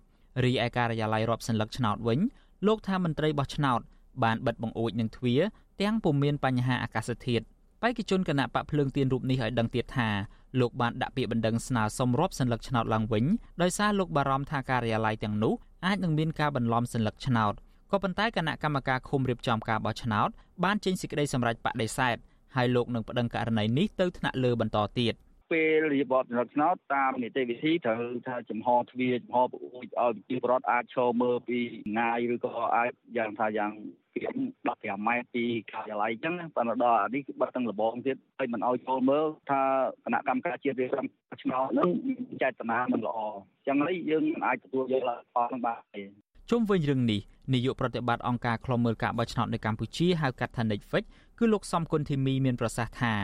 [0.44, 2.18] រីឯការិយាល័យរាប់សន្លឹកឆ្នោតវិញ
[2.66, 3.80] លោកថាមន្ត្រីបោះឆ្នោត
[4.24, 5.40] បានបិទបង្អួចនឹងទ្វារ
[5.80, 7.44] ទាំងពុំមានបញ្ហាអាកាសធាតុ
[7.82, 10.08] បេក្ខជនគណៈបកភ្លើងទៀនរូបនេះឲ្យដឹងទៀតថា
[10.60, 13.24] លោកបានដាក់ពាក្យបណ្ដឹងស្នើសុំរាប់សន្លឹកឆ្នោតឡើងវិញ
[13.62, 15.54] ដោយសារលោកបារម្ភថាការិយាល័យទាំងនោះ
[15.86, 17.54] អាចនឹងមានការបន្លំសន្លឹកឆ្នោត
[17.90, 20.28] ក៏ប៉ុន្តែគណៈកម្មការឃុំរៀបចំការបោះឆ្នោត
[20.64, 22.16] បានចេញសេចក្តីសម្រេចបដិសេធ
[22.56, 25.14] ហើយលោកនឹងប្តឹងករណីនេះទៅថ្នាក់លើបន្តទៀត
[25.52, 31.58] ពេលរៀបបទសម្រាប់ឆ្នោតតាមនីតិវិធីត្រូវថាចំហទ្វារចំហពអួយឲ្យប្រជាពលរដ្ឋអាចឈរមើលពី
[31.98, 33.70] ងាយឬក៏អាចយ៉ាងថាយ៉ាង
[34.14, 34.20] ពី
[34.62, 39.62] 15ម៉ែត្រពីការិយាល័យអញ្ចឹងប៉ុន្តែដល់អានេះគឺបិទទាំងលបងទៀតហើយមិនឲ្យចូលមើលថា
[40.04, 41.06] គណៈកម្មការជាតិរៀបចំ
[41.42, 41.88] ឆ្នោតនឹង
[42.42, 43.28] ចេតនាមិនល្អអ
[43.62, 46.02] ញ្ចឹងហើយយើងមិនអាចទទួលយកលទ្ធផលនឹងបានទេ
[46.50, 47.20] ជុំវិញរឿងនេះ
[47.52, 51.04] នាយកប្រតិបត្តិអង្គការឃ្លាំមើលការបោះឆ្នោតនៅកម្ពុជាហៅកាត់ថា Netflix
[51.38, 53.14] គឺលោកសំគុណធីមីមានប្រសាសន៍ថា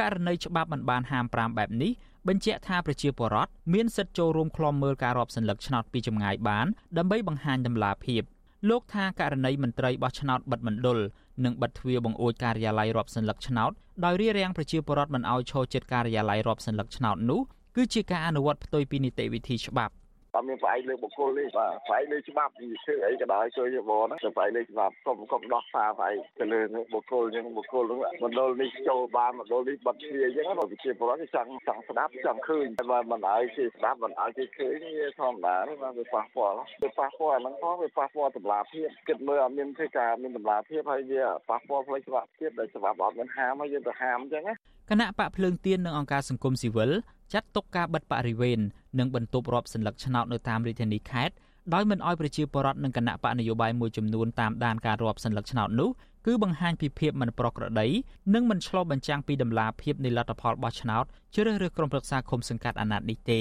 [0.00, 1.92] ករណីច្បាប់មិនបានហាម5បែបនេះ
[2.28, 6.66] បញ្ជាក់ថាប្រជាពលរដ្ឋមានសិទ្ធិចូលរួមឃ្លាំមើលការរាប់សន្លឹកឆ្នោតពីចម្ងាយបាន
[6.98, 8.22] ដើម្បីបង្ហាញដំណាភាព
[8.68, 10.98] លោកថាករណីមន្ត្រីបោះឆ្នោតបិទមណ្ឌល
[11.44, 13.70] និងបិទទ្វារបង្អួចការិយាល័យរាប់សន្លឹកឆ្នោត
[14.04, 17.40] ដោយរារាំងប្រជាពលរដ្ឋមិនឲ្យឈរជិតការិយាល័យរាប់សន្លឹកឆ្នោតនោះ
[17.76, 19.92] គឺជាការអនុវត្តផ្ទុយពីនីតិវិធីច្បាប់
[20.34, 26.60] អត់មានផ្អែកលើបុគ្គលទេបាទផ្អែកលើច្បាប់និយាយអីក៏ដោយជួយយោបល់ណាទៅផ្អែកលើច្បាប់កុំកុំដោះសារផ្អែកទៅលើ
[26.94, 44.56] បុគ្គលអញ្ចឹងបុគ្គលនោះមណ្ឌលនេះចូលបានមណ្ឌលនេះបិទទ្វារអញ្ចឹងដល់វិជាពលរដ្ឋគេចង់ចង់ស្ដាប់ចង់ឃើញតែបើមិនឲ្យគេស្ដាប់មិនឲ្យគេឃើញវាធម្មតាទេបាទវាប៉ះពាល់វាប៉ះពាល់អាហ្នឹងផងវាប៉ះពាល់តម្លាភាពគិតមើលអត់មានធ្វើការមានតម្លាភាពហើយវាប៉ះពាល់ផ្លូវច្បាប់ទៀតដែលច្បាប់អត់មានហាមហើយយើងទៅហាមអញ្ចឹងណា
[44.90, 46.90] គណៈបកភ្លើងទៀននិងអង្គការសង្គមស៊ីវិល
[47.32, 48.58] ចាត់ទុកការបិទបរិវេណ
[48.98, 51.34] និងបន្ទប់រាប់សន្លឹកឆ្នោតនៅតាមរាជធានីខេត្ត
[51.74, 55.90] ដោយមិនអោយប្រជាពលរដ្ឋនិងគណៈបកនយោបាយមួយចំនួនតាមដានការរាប់សន្លឹកឆ្នោតនោះ
[56.26, 57.86] គឺបង្ហាញពីភាពមិនប្រក្រតី
[58.34, 63.40] និងមិនឆ្លុះបញ្ចាំងពីដំណាភាពនៃលទ្ធផលបោះឆ្នោតជ្រើសរើសក្រុមប្រឹក្សាឃុំសង្កាត់អាណត្តិនេះទេ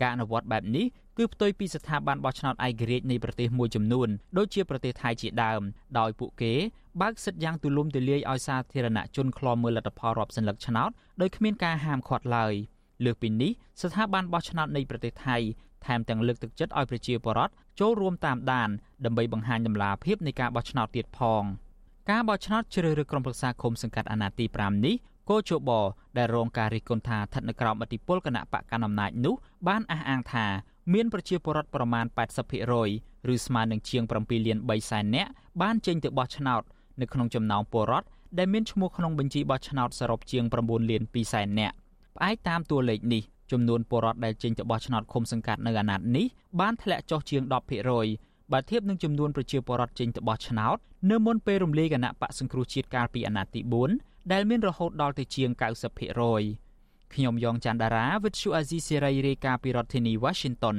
[0.00, 0.86] ការអនុវត្តបែបនេះ
[1.18, 5.62] គឺផ្ទុយពីស្ថាប័នបោះឆ្នោតឯករាជ្យនៃប្រទេសមួយចំនួនដូចជាប្រទេសថៃជាដើម
[5.98, 6.54] ដោយពួកគេ
[7.00, 12.54] បើកសិទ្ធិយ៉ាងទូលំទូលាយឲ្យសាធារណជនឃ្លាំមើលលទ្ធផលរាប់សន្លឹកឆ្នោតដោយគ្មានការហាមឃាត់ឡើយ
[13.04, 13.50] លើសពីនេះ
[13.82, 15.36] ស្ថាប័នបោះឆ្នោតនៃប្រទេសថៃ
[15.84, 18.68] ថែមទាំងលើកទឹកចិត្តឲ្យប្រជាពលរដ្ឋចូលរួមតាមដាន
[19.04, 21.42] ដើម្បីបង្ហាញដំណាភាពនៃការបោះឆ្នោតទៀតផង
[22.10, 24.94] ការបោះឆ្នោតជ្រើសរើសក្រុមប្រឹក្សាឃុំសង្កាត់អាណត្តិទី5នេះ
[25.30, 25.70] កោជប
[26.18, 29.34] ដែលរងការរិះគន់ថាស្ថិតនៅក្រោមអធិបុលគណៈបកកណ្ដាលអំណាចនោះ
[29.68, 30.46] បានអះអាងថា
[30.94, 32.06] មានប្រជាពលរដ្ឋប្រមាណ
[32.70, 35.30] 80%ឬស្មើនឹងជាង7លាន3សែននាក់
[35.62, 36.62] បានចេញទៅបោះឆ្នោត
[37.00, 38.06] នៅក្នុងចំណោមពលរដ្ឋ
[38.38, 41.74] ដែលមានឈ្មោះក្នុងបញ្ជីបោះឆ្នោតសរុបជាង9លាន2សែននាក់
[42.16, 43.22] ផ្អែកតាមតួលេខនេះ
[43.52, 46.26] ចំនួនពលរដ្ឋដែលចេញទៅបោះឆ្នោតឃុំសង្កាត់នៅអាណត្តិនេះ
[46.60, 47.42] បានធ្លាក់ចុះជាង
[47.96, 50.76] 10%បើធៀបនឹងចំនួនប្រជាពលរដ្ឋចេញទៅបោះឆ្នោត
[51.10, 53.60] នៅមុនពេលរំលាយគណៈបកសង្គ្រោះជាតិកាលពីអាណត្តិទី
[53.96, 56.65] 4ដែលមានរហូតដល់ទៅជាង90%
[57.14, 60.78] ខ្ញុំយ៉ងច័ន្ទដារាវិទ្យុអាស៊ីសេរីរាយការណ៍ពីរដ្ឋធានី Washington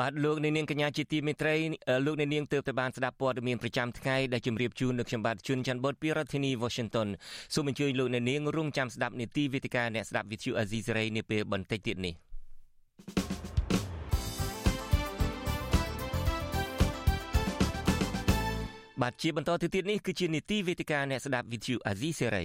[0.00, 1.54] បាទលោកនាងកញ្ញាជាទីមេត្រី
[2.06, 7.08] លោកនាងទើបតែបានស្ដាប់ព័ត៌មានប្រចាំថ្ងៃដែលជម្រាបជូននៅខ្ញុំបាទជួនច័ន្ទបតពីរដ្ឋធានី Washington
[7.54, 12.14] សូមអញ្ជើញលោកនាងរងចាំស្ដាប់នីតិវេទិកាអ្នកស្ដាប់វិទ្យុអាស៊ីសេរីនាពេលបន្តិចទៀតនេះ
[19.02, 22.44] បាទជាបន្តទៅទៀតនេះគឺជានីតិវេទិកាអ្នកស្ដាប់វិទ្យុអាស៊ីសេរី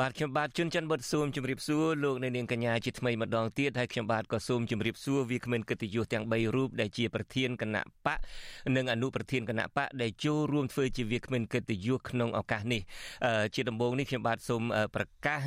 [0.00, 8.18] បាទខ្ញុំបាទជួនច័ន្ទបុតស៊ូមជម្រាបសួរលោកអ្នកនាងកញ្ញាជាថ្មីម្ដងទៀតហើយខ្ញុំបាទក៏សូមជម្រាបសួរវាគ្មិនកិត្តិយសទាំង3រូបដែលជាប្រធានគណៈបក
[8.76, 12.82] និងអនុប្រធានគណៈបកដែលចូលរួមធ្វើជាវាគ្មិនកិត្តិយសក្នុងឱកាសនេះ
[13.54, 14.62] ជាដំបូងនេះខ្ញុំបាទសូម
[14.96, 15.40] ប្រកាស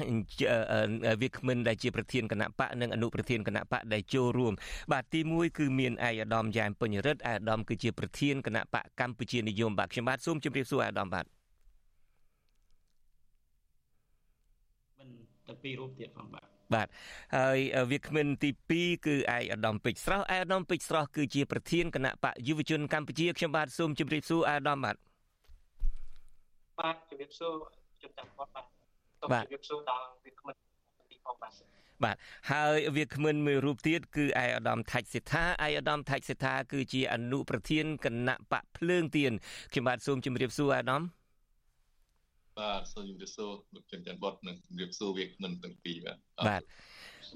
[1.21, 4.53] វាគ្មិនដែលជាប្រធានគណៈបកនិងអនុប្រធានគណៈបកដែលចូលរួម
[4.91, 11.38] បាទទី1គឺមានឯកឧត្តមយ៉ែមពេញរិទ្ធឯកឧត្តមគឺជាប្រធានគណៈបកកម្ពុជានិយមបាទខ្ញុំបាទសូមជម្រាបសួរឯកឧត្តមបាទ
[15.59, 16.87] ទាំងពីររូបទៀតផងបាទបាទ
[17.35, 17.57] ហើយ
[17.91, 24.95] វាគ្មិនទី2គឺឯកឧត្តមពេជ្រស្រស់ឯកឧត្តមពេជ្រស្រស់គឺជាប្រធានគណៈបកយុវជនកម្ពុជាខ្ញុំបាទសូមជម្រាបសួរឯកឧត្តមបាទ
[26.79, 27.53] បាទជម្រាបសួរ
[28.01, 30.55] ជំតាំគាត់បាទសូមជម្រាបសួរដល់វាគ្មិន
[31.11, 31.51] ទីផងបាទ
[32.03, 32.15] បាទ
[32.51, 39.31] ហើយវាគ្មិនមួយរូបទៀតគឺឯកឧត្តមថាច់សិដ្ឋាឯកឧត្តមថាច់សិដ្ឋាគឺជាអនុប្រធានគណៈបកភ្លើងទៀន
[39.71, 41.03] ខ្ញុំបាទសូមជម្រាបសួរឯកឧត្តម
[42.59, 46.17] បាទសូមជម្រាបសួរលោកចិនច័ន្ទបុតនិងជម្រាបសួរវាគ្មិនទាំងពីរបាទ
[46.47, 46.61] បាទ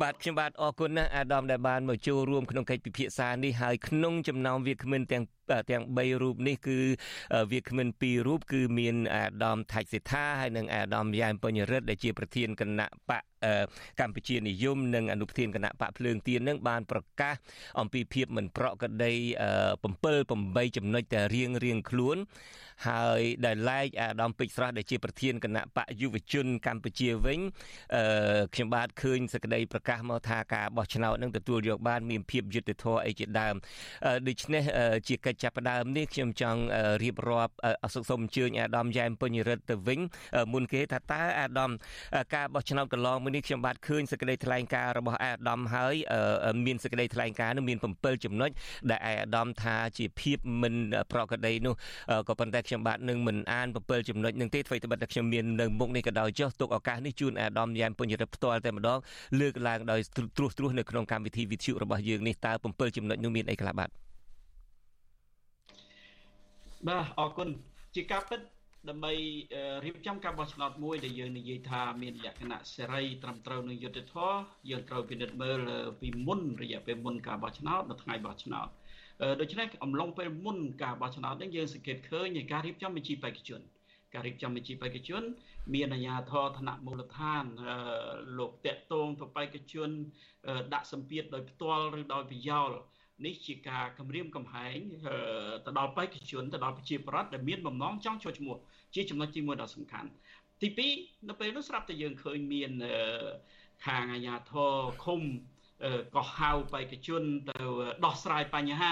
[0.01, 5.23] បាទខ្ញុំបាទអរគុណណាស់អាដាមដែលបានមកចូលរួមក្នុងកិច្ចពិភាក្សានេះហើយក្នុងចំណោមវាគ្មិនទាំង
[5.71, 6.77] ទាំង3រូបនេះគឺ
[7.51, 13.23] វាគ្មិន2រូបគឺមានអាដាមថៃសិដ្ឋាហើយនិងអាដាមយ៉ែមបញ្ញរិទ្ធដែលជាប្រធានគណៈបក
[13.99, 17.36] កម្ពុជានិយមនិងអនុប្រធានគណៈបកភ្លើងទៀននឹងបានប្រកាស
[17.79, 19.13] អំពីភាពមិនប្រក្រតី
[19.73, 22.17] 7 8ចំណុចតែរៀងរៀងខ្លួន
[22.88, 27.39] ហើយដែលឡែកអាដាមពេជ្រស្រស់ដែលជាប្រធានគណៈបកយុវជនកម្ពុជាវិញ
[27.95, 33.56] អឺខ្ញុំបាទឃើញសេចក្តីប្រកាសមកថាការបោះឆ្នោតនឹងទទួលយកបានមានភាពយុត្តិធម៌អីជាដើម
[34.27, 34.63] ដូច្នេះ
[35.08, 36.62] ជាកិច្ចចាប់ផ្ដើមនេះខ្ញុំចង់
[37.03, 37.53] រៀបរាប់
[37.84, 39.99] អសុខសូមអញ្ជើញអាដាមយ៉ែមពេញរិទ្ធទៅវិញ
[40.53, 41.71] មុនគេថាតើអាដាម
[42.36, 45.95] ការបោះឆ្នោតកន្លងមកនេះខ្ញុំបាទឃើញសេចក្តីថ្លែងការណ៍របស់អាដាមហើយ
[46.65, 48.49] មានសេចក្តីថ្លែងការណ៍នោះមាន7ចំណុច
[48.91, 50.73] ដែលអាដាមថាជាភាពមិន
[51.11, 51.73] ប្រក្រតីនោះ
[52.27, 58.99] ក៏ប៉ុន្តែខ្ញុំបាទនឹងមិនអាន7ចំណុចនឹងទេអ្វីត្បិតតែខ្ញុំមាននៅមុខនេះក៏ដោយចុះទុកឱកាសនេះជូនអាដាមយ៉ែមពញ្ញរិទ្ធផ្ទាល់តែម្ដង
[59.39, 59.99] លើកឡើងដោយ
[60.37, 63.89] ត្រួសត្រាសនៅក្នុងកម្មវិធីវិទ្យុរបស់យើងនេះតើ7ចំណុចនោះមានអីខ្លះបាទ
[66.87, 67.47] បាទអរគុណ
[67.95, 68.39] ជាការពិត
[68.89, 69.13] ដើម្បី
[69.85, 74.37] រៀបចំការបោះឆ្នោតមួយដែលយើងនិយាយថាមានលក្ខណៈសេរីត្រឹមត្រូវនឹងយុត្តិធម៌
[74.69, 75.59] យើងត្រូវពិនិត្យមើល
[76.01, 78.67] ពីមុនរយៈពេលមុនការបោះឆ្នោតនៅថ្ងៃបោះឆ្នោត
[79.41, 83.61] ដូច្នេះអំឡុងពេលមុនការបោះឆ្នោតនេះយើងសង្កេតឃើញនៃការរៀបចំបញ្ជីបេក្ខជន
[84.13, 85.23] ការរៀបចំបញ្ជីបេក្ខជន
[85.73, 87.43] មានអាជ្ញាធរឋានៈមូលដ្ឋាន
[88.37, 89.89] លោកតេតងទៅបេក្ខជន
[90.73, 92.71] ដាក់សម្ពាធដោយផ្ទាល់ឬដោយប្រយោល
[93.25, 94.77] នេះជាការគម្រាមកំហែង
[95.65, 98.57] ទៅដល់បេក្ខជនទៅដល់ប្រជាប្រដ្ឋដែលមានបំណងចង់ចូលឈ្មោះ
[98.95, 100.10] ជាចំណុចទី1ដ៏សំខាន់
[100.62, 102.71] ទី2នៅពេលនោះស្រាប់តែយើងឃើញមាន
[103.86, 105.21] ខាងអាជ្ញាធរឃុំ
[106.15, 107.58] ក៏ហៅបេក្ខជនទៅ
[108.06, 108.91] ដោះស្រាយបញ្ហា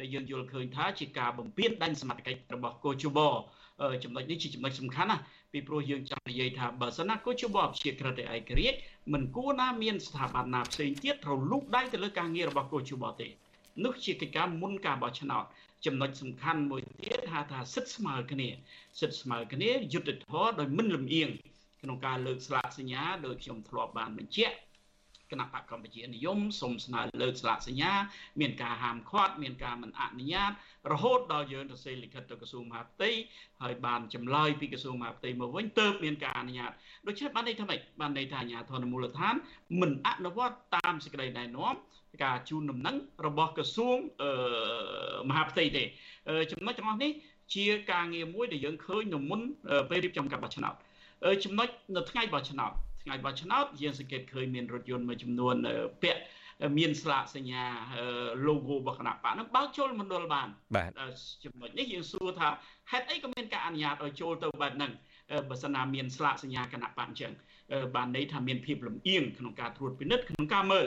[0.00, 3.18] ដែលយើងយល់ឃើញថាជាការបំពេញដាញ់សមត្ថកិច្ចរបស់កោជប
[4.04, 5.18] ចំណុចនេះជាចំណុចសំខាន់ណា
[5.52, 8.78] ពីព្រោះយើងចង់និយាយថាបើសិនណាកោជបជាក្រិតឯករាជ្យ
[9.12, 13.26] មិនគួរណាមានស្ថាប័នណាផ្សេងទៀតត្រូវលូកដៃទៅលើការងាររបស់កោជបទេ
[13.84, 15.44] នោះជាកិច្ចការមុនការបោះឆ្នោត
[15.86, 18.48] ចំណុចសំខាន់មួយទៀតហៅថាសិទ្ធិស្មើគ្នា
[19.00, 21.28] សិទ្ធិស្មើគ្នាយុត្តិធម៌ដោយមិនលំអៀង
[21.82, 24.56] ក្នុងការលើកស្លាកសញ្ញាដោយខ្ញុំធ្លាប់បានបញ្ជាក់
[25.30, 27.92] គណៈបកកម្ពុជានិយមសូមស្នើលើកស្លាកសញ្ញា
[28.40, 30.52] មានការហាមឃាត់មានការមិនអនុញ្ញាត
[30.92, 33.10] រហូតដល់យើងទៅសេលិខិតទៅក្រសួងមហាផ្ទៃ
[33.62, 36.72] ហើយបានចម្លើយពីក្រសួងមហាផ្ទៃមកវិញទើបមានការអនុញ្ញាត
[37.06, 39.34] ដូច្នេះបានន័យថាម៉េចបានន័យថាអាជ្ញាធរមូលដ្ឋាន
[39.80, 41.74] មិនអនុវត្តតាមសេចក្តីណែនាំ
[42.24, 42.96] ការជូនដំណឹង
[43.26, 43.96] របស់ក្រសួង
[45.28, 45.84] មហាផ្ទៃទេ
[46.52, 47.10] ចំណុចទាំងអស់នេះ
[47.54, 49.40] ជាការងារមួយដែលយើងឃើញនៅមុន
[49.90, 50.74] ពេលរៀបចំការបោះឆ្នោត
[51.44, 55.54] ចំណុចនៅថ្ងៃបោះឆ្នោតថ្ងៃបោះឆ្នោតយើងសង្កេតឃើញមានរថយន្តមួយចំនួន
[56.02, 56.20] ពាក់
[56.78, 57.64] មានស្លាកសញ្ញា
[58.46, 60.90] logo របស់គណៈបកនឹងបើកចូលមណ្ឌលបានបាទ
[61.44, 62.48] ចំណុចនេះយើងសួរថា
[62.90, 64.92] ហេតុអីក៏មានការអនុញ្ញាតឲ្យចូលទៅបែបហ្នឹង
[65.48, 67.32] បើសិនណាមានស្លាកសញ្ញាគណៈបកអញ្ចឹង
[67.96, 70.86] បានន័យថាមានភាពលំអៀងក្នុងការត្រួតពិនិត្យក្នុងការមើល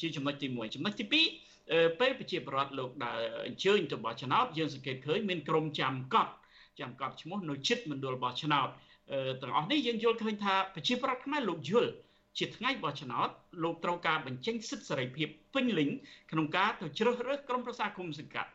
[0.00, 6.32] ជាចំណុចទី1ចំណុចទី2ពេលប្រជាប្រដ្ឋលោកដែលអញ្ជើញទៅបោះឆ្នោតយើងសង្កេតឃើញមានក្រុមចាំកត់
[6.80, 8.68] ចាំកត់ឈ្មោះនៅជិតមណ្ឌលបោះឆ្នោត
[9.42, 11.90] ទាំងអស់នេះយើងយល់ឃើញថាប្រជាប្រដ្ឋខ្មែរលោកយល់
[12.38, 13.28] ជាថ្ងៃបោះឆ្នោត
[13.62, 15.88] លោកត្រូវការបញ្ចេញសិទ្ធិសេរីភាពពេញលេញ
[16.30, 18.50] ក្នុងការទៅជ្រើសរើសក្រុមប្រឹក្សាគុំសង្កាត់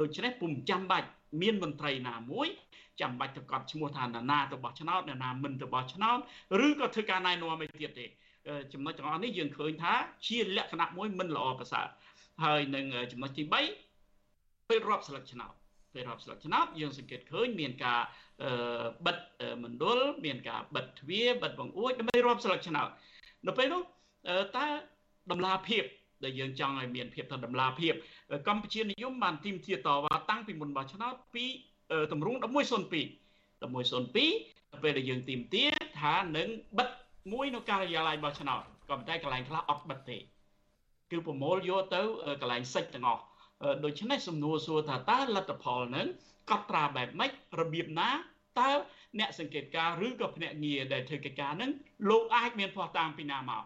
[0.00, 1.08] ដូច្នេះពុំចាំបាច់
[1.40, 2.48] មានមន្ត្រីណាមួយ
[3.00, 6.18] ចាំបាច់ទៅកត់ឈ្មោះថាណានាទៅបោះឆ្នោតណាមិនទៅបោះឆ្នោត
[6.66, 8.06] ឬក៏ធ្វើការណែនាំឲ្យទៀតទេ
[8.72, 9.92] ចំណុចទាំងអស់នេះយើងឃើញថា
[10.26, 11.86] ជាលក្ខណៈមួយមិនល្អប្រសើរ
[12.44, 15.52] ហើយនឹងចំណុចទី3ពេលរាប់ស្លឹកឆ្នោត
[15.94, 18.00] ពេលរាប់ស្លឹកឆ្នោតយើងសង្កេតឃើញមានការ
[19.06, 19.18] បិទ
[19.64, 22.88] មណ្ឌលមានការបិទទ្វារបិទបង្អួចដើម្បីរាប់ស្លឹកឆ្នោត
[23.46, 23.82] នៅពេលនោះ
[24.56, 24.66] តើ
[25.30, 25.84] ដំណាភាព
[26.24, 27.94] ដែលយើងចង់ឲ្យមានភាពថាដំណាភាព
[28.48, 31.44] កម្ពុជានិយមបានទីមទាតវ៉ាតាំងពីមុនបោះឆ្នោតពី
[32.12, 32.44] តម្រង1102
[33.60, 35.64] 1102ពេលដែលយើងទីមទា
[36.00, 36.88] ថានឹងបិទ
[37.32, 40.18] មួយនៅការិយាល័យបោះឆ្នោតក៏ប៉ុន្តែកន្លែងខ្លះអត់បិទទេ
[41.10, 42.02] គឺប្រមូលយកទៅ
[42.40, 43.22] កន្លែងសិចទាំងអស់
[43.84, 46.06] ដូច្នេះសំណួរសួរថាតើលទ្ធផលនឹង
[46.50, 47.30] កត់ត្រាបែបម៉េច
[47.60, 48.10] របៀបណា
[48.60, 48.70] តើ
[49.18, 51.70] អ្នកសង្កេតការឬក៏ភ្នាក់ងារដែលធ្វើកិច្ចការនឹង
[52.10, 53.62] លោកអាចមានភ័ស្តុតាងពីណាមក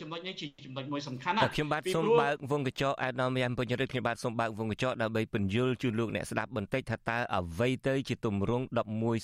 [0.00, 8.64] ចំណុចនេះជាចំណុចមួយសំខាន់ណាស់ខ្ញុំបាទសូមបើកវងកញ្ចក់អាដាមយ៉ាំបញ្ញរិទ្ធខ្ញុំបាទសូមបើកវងកញ្ចក់ដើម្បីពន្យល់ជូនលោកអ្នកស្ដាប់បន្តិចថាតើអ្វីទៅជាទម្រង់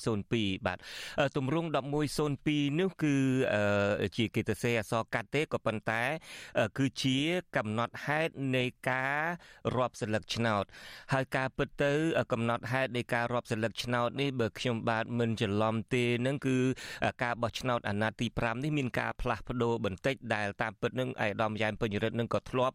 [0.04, 0.78] 1102បាទ
[1.36, 1.68] ទម្រង់
[2.22, 3.14] 1102នេះគឺ
[4.16, 6.02] ជាគេទៅសេអសកាត់ទេក៏ប៉ុន្តែ
[6.78, 7.16] គឺជា
[7.56, 9.20] កំណត់ហេតុនៃការ
[9.76, 10.64] រាប់សន្លឹកឆ្នោត
[11.12, 11.92] ហើយការពិតទៅ
[12.32, 16.56] កំណត់ហេតុនៃការរាប់សន្លឹកឆ្នោតនេះបើខ្ញុំបាទមិនច្រឡំទេនឹងគឺ
[17.22, 22.74] ការបោះឆ្នោតអាណត្តិទី5នេះមានការផ្លាស់ប្ដូរបន្តិចដែលតាមពិតនឹងឯកឧត្តមយ៉ែមពេញរិទ្ធនឹងក៏ធ្លាប់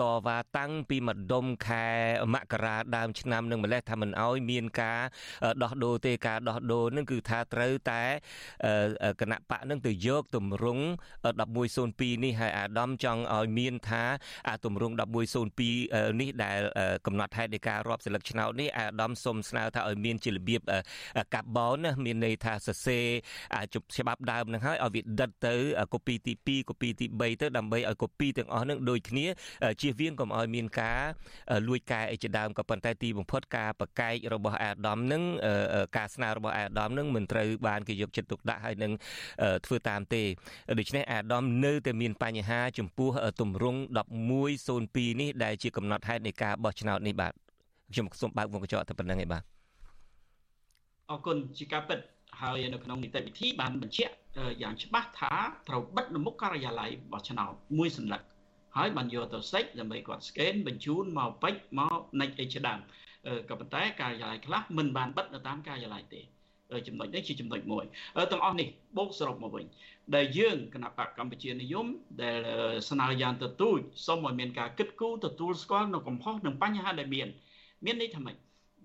[0.00, 1.86] តវ៉ាតាំងពីម្ដុំខែ
[2.34, 5.00] មករាដើមឆ្នាំនឹងម្លេះថាមិនអោយមានការ
[5.62, 8.02] ដោះដូរទេការដោះដូរនឹងគឺថាត្រូវតែ
[9.20, 10.84] គណៈបកនឹងទៅយកទម្រង់
[11.52, 14.02] 1102នេះហើយអាដាមចង់ឲ្យមានថា
[14.48, 14.94] អាទម្រង់
[15.56, 16.58] 1102នេះដែល
[17.06, 20.60] កំណត់ហេតុនៃការរាប់សិលឹកឆ្នោតនេះអាដាមសូមស្នើថាឲ្យមានជារបៀប
[21.34, 23.06] កាបូនណាមានន័យថាសរសេរ
[23.74, 25.54] ជប់ច្បាប់ដើមនឹងហើយឲ្យវាដិតទៅ
[25.94, 29.26] កូពីទី2កូពីទី3ទៅដើម្បីឲ្យកូពីទាំងអស់នឹងដូចគ្នា
[29.80, 31.00] ជៀសវាងកុំឲ្យមានការ
[31.68, 35.22] លួចកែអីជាដើមក៏ប៉ុន្តែទីបំផុតការប្រកែករបស់អាដាមនឹង
[35.96, 38.92] ការស្នើរបស់អាដាមនឹងមិនត្រូវបានគេយកចិត្តទុកដាក់ហើយនឹង
[39.66, 40.22] ធ្វើតាមទេ
[40.78, 43.80] ដូច្នេះអាដាមនៅតែមានបញ្ហាចំពោះទម្រង់
[44.50, 47.32] 1102នេះដែលជាកំណត់ហេតុនៃការបោះឆ្នោតនេះបាទ
[47.92, 49.42] ខ្ញុំសូមបើកវងកញ្ចក់តែប៉ុណ្្នឹងឯងបាទ
[51.10, 51.98] អរគុណជាការពិត
[52.40, 54.14] ហើយនៅក្នុងនីតិវិធីបានបញ្ជាក់
[54.62, 55.34] យ៉ាងច្បាស់ថា
[55.68, 58.22] ត្រូវបិទលំមុខការិយាល័យបោះឆ្នោតមួយសន្លឹក
[58.76, 62.80] ហើយបានយកទៅសេចដើម្បីគាត់ស្កេនបញ្ជូនមកពេជ្រមកនិចអីជាដើម
[63.48, 66.22] ក៏ប៉ុន្តែការិយាល័យខ្លះមិនបានបិទនៅតាមការិយាល័យទេ
[66.88, 67.84] ចំណុចនេះជាចំណុចមួយ
[68.32, 69.66] ទាំងអស់នេះបូកសរុបមកវិញ
[70.14, 71.86] ដែលយើងគណៈបកកម្ពុជានិយម
[72.22, 72.40] ដែល
[72.90, 77.28] ស្នើយ៉ាងទទូចសូមឲ្យមានការគិតគូរទទួលស្គាល់នៅកំហុសនិងបញ្ហាដែលមាន
[77.84, 78.36] មានន័យថាម៉េច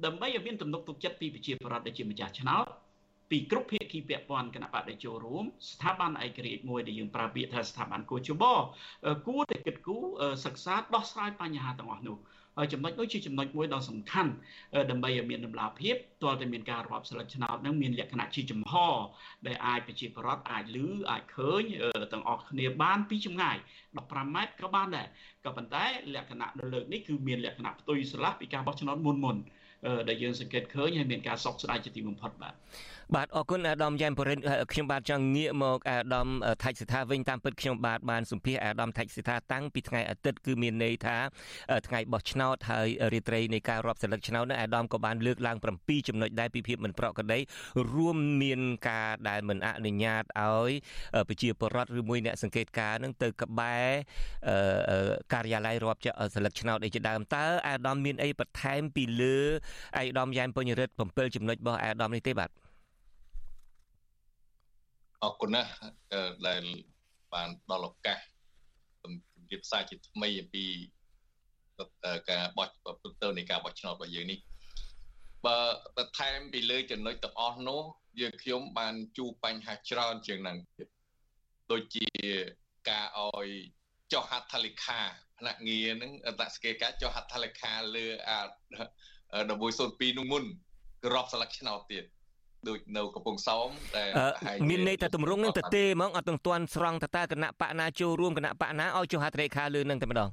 [0.05, 2.65] ដើម្បីឲ្យមានទំនុកទុកចិត្តពីប្រជាពលរដ្ឋដែលជាម្ចាស់ឆ្នោត
[3.29, 8.43] ពីគ្រប់ភាគីពាក់ព័ន្ធគណៈបកដែលចូលរួមស្ថាប័នឯករាជ្យមួយដែលយើងប្រើពាក្យថាស្ថាប័នកោជប
[9.27, 10.03] គួរតែគិតគូរ
[10.45, 12.17] សិក្សាដោះស្រាយបញ្ហាទាំងអស់នោះ
[12.57, 14.31] ហើយចំណុចនោះជាចំណុចមួយដ៏សំខាន់
[14.91, 18.73] ដើម្បីឲ្យមានដំណាភាពទាល់តែមានការរាប់ស្លឹកឆ្នោតនឹងមានលក្ខណៈជាចំហ
[19.47, 21.61] ដែលអាចប្រជាពលរដ្ឋអាចឮអាចឃើញ
[22.13, 23.57] ទាំងអស់គ្នាបានពីចម្ងាយ
[23.95, 25.07] 15ម៉ែត្រក៏បានដែរ
[25.45, 29.37] ក៏ប៉ុន្តែលក្ខណៈនៅលើកនេះគឺមានលក្ខណៈផ្ទុយស្រឡះពីការបោះឆ្នោតមុនមុន
[30.09, 32.53] ដែលយើងសង្កេតឃើញហើយមានការសោកស្ដាយជាទីបំផុតបាទ
[33.15, 34.39] បាទអរគុណអាដាមយ៉ែមបរិន
[34.71, 36.27] ខ្ញុំបាទចង់ងាកមកអាដាម
[36.63, 41.17] ថាច់សិដ្ឋាវិញតាមពិតខ្ញុំបាទបានសម្ភាសអាដាមថាច់សិដ្ឋាតាំងពីថ្ងៃអាទិត្យគឺមានន័យថា
[41.87, 47.39] ថ្ងៃបោះឆ្នោតហើយរាត្រីនៃការរាប់សិលឹកឆ្នោតនោះអាដាមក៏បានលើកឡើង7ចំណុចដែរពីភាពមិនប្រក្រតី
[47.93, 50.71] រួមមានការដែលមិនអនុញ្ញាតឲ្យ
[51.29, 53.87] ប្រជាពលរដ្ឋឬមួយអ្នកសង្កេតការនឹងទៅក្បែរ
[55.33, 56.01] ការិយាល័យរាប់
[56.35, 59.37] សិលឹកឆ្នោតអីជាដើមតើអាដាមមានអីបន្ថែមពីលើ
[59.97, 62.51] អាដាមយ៉ែមពេញរិទ្ធ7ចំណុចរបស់អាដាមនេះទេបាទ
[65.23, 65.71] អរគុណណាស់
[66.47, 66.63] ដែល
[67.33, 68.19] បានដល់ឱកាស
[69.01, 69.13] ជំ
[69.51, 70.65] រាបសារជាថ្មីអំពី
[72.29, 72.67] ការបោះ
[73.01, 74.39] ប្រទល់នៃការបោះឆ្នោតរបស់យើងនេះ
[75.45, 75.57] បើ
[75.97, 77.81] បន្ថែមពីលើចំណុចទាំងអស់នោះ
[78.19, 80.87] យើងខ្ញុំបានជួបបញ្ហាច្រើនជាងហ្នឹងទៀត
[81.71, 82.07] ដូចជា
[82.89, 83.49] ការឲ្យ
[84.13, 85.01] ចុះហត្ថលេខា
[85.39, 88.39] ភ្នាក់ងារហ្នឹងអន្តរស្កេការចុះហត្ថលេខាលើអា
[89.37, 90.43] 1102នោះមុន
[91.05, 92.05] ក្របស្លឹកឆ្នោតទៀត
[92.67, 94.03] ដូចនៅកំពង់សោមតែ
[94.69, 100.29] មានន័យថាទម្រង់នឹងទៅទេហ្មងអត់ទាំងទាន់ស្រង់តើគណៈបកណាចូលរួមគណៈបកណាឲ្យចុះហត្ថលេខាលើនឹងតែម្ដង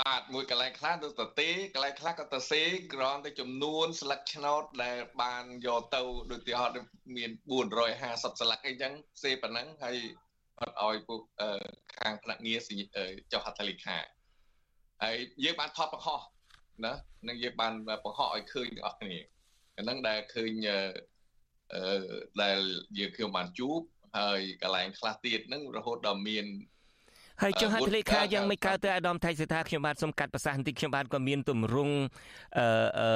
[0.00, 2.62] បាទមួយកន្លែងខ្លះទៅទៅទេកន្លែងខ្លះក៏ទៅសេ
[2.94, 6.00] ក្រងទៅចំនួនស្លឹកឆ្នោតដែលបានយកទៅ
[6.30, 6.66] ដូចទីហោ
[7.16, 7.30] មាន
[7.84, 8.92] 450ស្លឹកអីចឹង
[9.22, 9.96] សេប៉ុណ្ណឹងហើយ
[10.60, 11.20] អត់ឲ្យពួក
[11.98, 12.58] ខាងផ្នែកងារ
[13.32, 13.98] ចុះហត្ថលេខា
[15.02, 16.20] ហើយយើងបានថតបង្ហោះ
[16.84, 16.92] ណា
[17.28, 17.72] នឹងយើងបាន
[18.04, 19.18] បង្ហោះឲ្យឃើញទាំងអស់គ្នា
[19.76, 20.52] អាហ្នឹងដែលឃើញ
[21.74, 22.04] អឺ
[22.42, 22.58] ដែល
[22.98, 23.80] យើងខ្ញុំបានជួប
[24.18, 26.46] ហើយកន្លែងខ្លះទៀតហ្នឹងរហូតដល់មាន
[27.42, 31.94] ហើយចុះហត្ថលេខាយ៉ាងមិនកើតទៅអាដាមថៃសេដ្ឋាខ្ញុំបាទសូមកាត់ប្រសាសន៍បន្តិចខ្ញុំបាទក៏មានទម្រង់
[32.58, 33.08] អឺ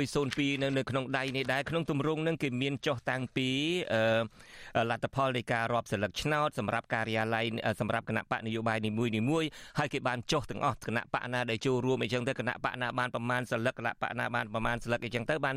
[0.00, 3.48] 1102នៅនៅក្នុងដៃនេះដែរក្នុងទម្រង់នឹងគេមានចុះតាំងពី
[3.94, 7.44] អឺលទ្ធផលនៃការរាប់សិលឹកឆ្នោតសម្រាប់ការិយាល័យ
[7.80, 9.44] សម្រាប់គណៈបកនយោបាយនីមួយនីមួយ
[9.78, 15.56] ហើយគេបានចុះទាំងអស់គណៈបកណាដែលចូលរួមអីចឹងទៅគណៈបកណាបានប្រមាណសិលឹកគណៈបកណាបានប្រមាណសិលឹកអីចឹងទៅបាន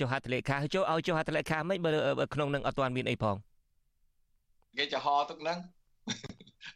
[0.00, 3.36] ចុះហត្ថលេខាចូលឲ្យចុះហត្ថលេខាមិនបើក្នុងនឹងអត់ទាន់មានអីផង
[4.78, 5.58] គេចំហទឹកហ្នឹង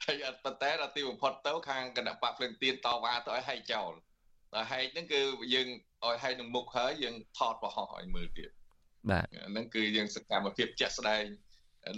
[0.05, 3.93] ហើយអត់ប៉ុន្តែដល់ទីបំផុតទៅខាងគណៈបកភ្លឹងទៀនតវ៉ាទៅឲ្យហែកចោល
[4.55, 5.21] ដល់ហែកហ្នឹងគឺ
[5.55, 5.69] យើង
[6.05, 8.51] ឲ្យហែកនឹងមុខហើយយើងថតប្រហោះឲ្យមើលទៀត
[9.11, 11.25] បាទហ្នឹងគឺយើងសកម្មភាពជាក់ស្ដែង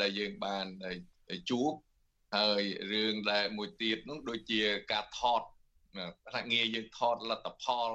[0.03, 0.67] ដែលយើងបាន
[1.51, 1.73] ជួប
[2.37, 2.63] ហើយ
[2.93, 4.63] រឿងដែលមួយទៀតនោះដូចជា
[4.93, 5.43] ការថត
[6.29, 7.91] ផ្នែកងារយើងថតលទ្ធផល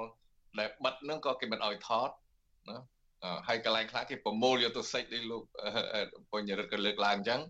[0.58, 2.10] ដែលបិទហ្នឹងក៏គេមិនឲ្យថត
[2.70, 2.80] ណា
[3.48, 5.42] ហើយកន្លែងខ្លះគេប្រមូលយកទៅសេចដូចលោក
[6.32, 7.40] បញ្ញរិទ្ធក៏លើកឡើងអញ្ចឹង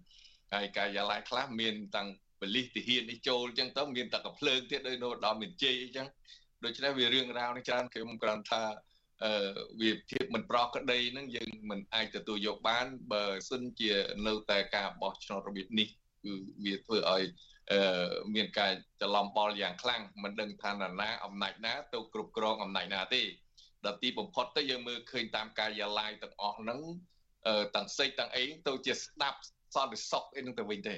[0.54, 2.08] ហើយកាយឡាយខ្លះមានតាំង
[2.40, 6.06] បលិសទាហាននេះចូលអញ្ចឹងទៅមានតែកំភ្លើងទៀតដោយនៅដល់មានជ័យអញ្ចឹង
[6.64, 8.62] ដូច្នេះវារឿងរ៉ាវនេះច្រើនខ្ញុំគ្រាន់ថា
[9.24, 9.32] អឺ
[9.80, 13.92] វាភាពមិនប្រក្រតីហ្នឹងយើងមិនអាចទទួលយកបាន បើសិនជា
[14.26, 15.88] នៅតែការបោះឆ្នោតរបៀបនេះ
[16.24, 16.32] គឺ
[16.64, 17.24] វាធ្វើឲ្យ
[17.72, 23.22] អឺមានការច្រឡំបល់យ៉ាងខ្លាំងមិនដឹងថាណាណាអំណាចណា ទៅគ្រប់គ្រងអំណាចណាទេ
[23.84, 26.80] ដល់ទីបំផុតទៅយើងមើលឃើញតាមការយាឡាយទាំងអស់ហ្នឹង
[27.74, 29.38] ទាំងសេចទាំងអីទៅជាស្ដាប់
[29.74, 30.96] សន្តិសុខអីនឹងទៅវិញទេ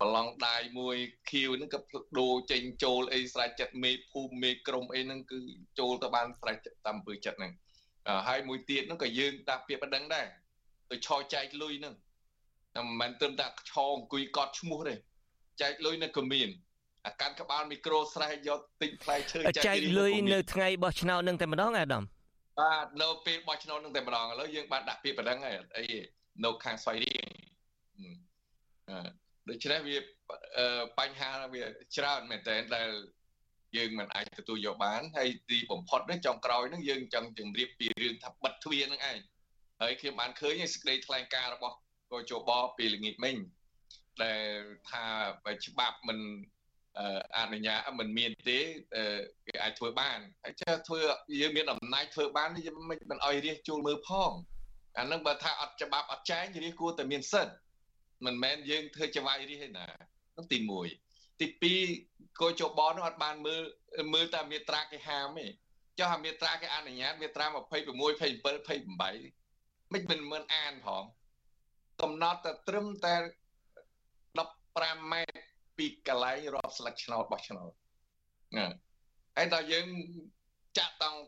[0.00, 0.96] ប្រឡងដាយមួយ
[1.30, 1.80] ខៀវហ្នឹងក៏
[2.18, 5.40] ដូរចេញចូលអីស្រេចចិត្តមេភូមិមេក្រុមអីហ្នឹងគឺ
[5.78, 7.52] ចូលទៅបានស្រេចចិត្តតាមអំពើចិត្តហ្នឹង
[8.28, 10.26] ហើយមួយទៀតហ្នឹងក៏យើងដាក់ពាក្យបណ្ដឹងដែរ
[10.90, 11.94] ទៅឆោចែកលុយហ្នឹង
[12.76, 14.94] តែមិនមែនត្រឹមតែឆោអង្គុយកត់ឈ្មោះទេ
[15.62, 16.48] ចែកលុយនៅក៏មាន
[17.06, 22.04] អាកាន់ក្បាលមីក្រូស្រែកយកទិញផ្លែឈើចែកលុយនៅថ្ងៃបោះឆ្នោតនឹងតែម្ដងអាដាម
[22.60, 25.84] បាទនៅពេលបោះឆ្នោតនឹងតែម្ដងឥឡូវយើងបានដាក់ពាក្យបណ្ដឹងហើយអី
[26.44, 27.33] នៅខាងស្វ័យរៀង
[29.48, 29.96] ដូច្នេះវា
[30.98, 31.62] បញ្ហាវា
[31.96, 32.88] ច្រើនមែនតើដែល
[33.76, 39.18] យើងមិនអាចទទួលយកបានហើយទីបំផុតនេះចុងក្រោយហ្នឹងយើងចង់ជម្រាបពីរឿងថាបិទទ្វារហ្នឹងឯង
[39.80, 41.76] ហើយខ្ញុំបានឃើញសេចក្តីថ្លែងការណ៍របស់
[42.12, 43.36] កោជបពីល្ងាចមិញ
[44.24, 45.04] ដែលថា
[45.66, 46.18] ច្បាប់មិន
[47.36, 48.58] អនុញ្ញាតមិនមានទេ
[49.46, 51.00] គេអាចធ្វើបានហើយចេះធ្វើ
[51.40, 54.30] យើងមានអំណាចធ្វើបានយើងមិនមិនអោយរះជួលមើលផង
[54.98, 57.54] អានឹងបើថាអត់ច្បាប់អត់ចែងរះគួរតែមានសិទ្ធិ
[58.26, 59.86] មិនមែនយើងធ្វើចវាយរះទេណា
[60.36, 60.58] នោះទី
[60.98, 61.46] 1ទី
[61.94, 63.62] 2កោជបនោះអត់បានមើល
[64.14, 65.46] មើលតែមេត្រាគេហាមទេ
[65.98, 71.04] ចុះអាមេត្រាគេអនុញ្ញាតមេត្រា26 27 28មិនមិនមិនអានផង
[72.02, 73.14] កំណត់តែត្រឹមតែ
[74.34, 75.36] 15ម៉ែត្រ
[75.76, 77.70] ពីកន្លែងរាប់ស្លឹកឆ្នោតបោះឆ្នោត
[78.56, 78.66] ណា
[79.36, 79.86] ហើយដល់យើង
[80.78, 81.18] ចាក់តង់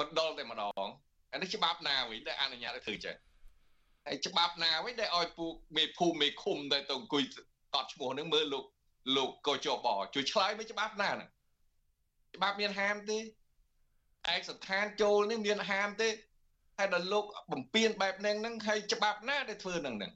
[0.00, 0.86] បណ្ដុលតែម្ដង
[1.32, 3.16] អានេះច្បាប់ណាវិញដែលអនុញ្ញាតឲ្យធ្វើចឹង
[4.06, 7.22] ហើយច្បាប់ណាវិញដែលឲ្យពួកមេភូមិមេឃុំដែលទៅអង្គុយ
[7.74, 8.64] កត់ឈ្មោះនឹងមើលលោក
[9.16, 11.28] លោកកោជបជួយឆ្លើយវិញច្បាប់ណាហ្នឹង
[12.36, 16.08] ច្បាប់មានហាមទេឯកស្ថានចូលនេះមានហាមទេ
[16.78, 20.12] ហើយដល់លោកបំពេញបែបហ្នឹងហ្នឹងហើយច្បាប់ណាដែលធ្វើនឹងហ្នឹង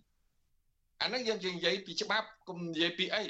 [1.01, 3.25] អាហ្នឹងយើងនិយាយពីច្បាប់កុំនិយាយពីអី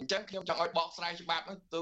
[0.00, 1.80] អញ្ចឹងខ្ញុំចង់ឲ្យបកស្រាយច្បាប់ហ្នឹងទៅ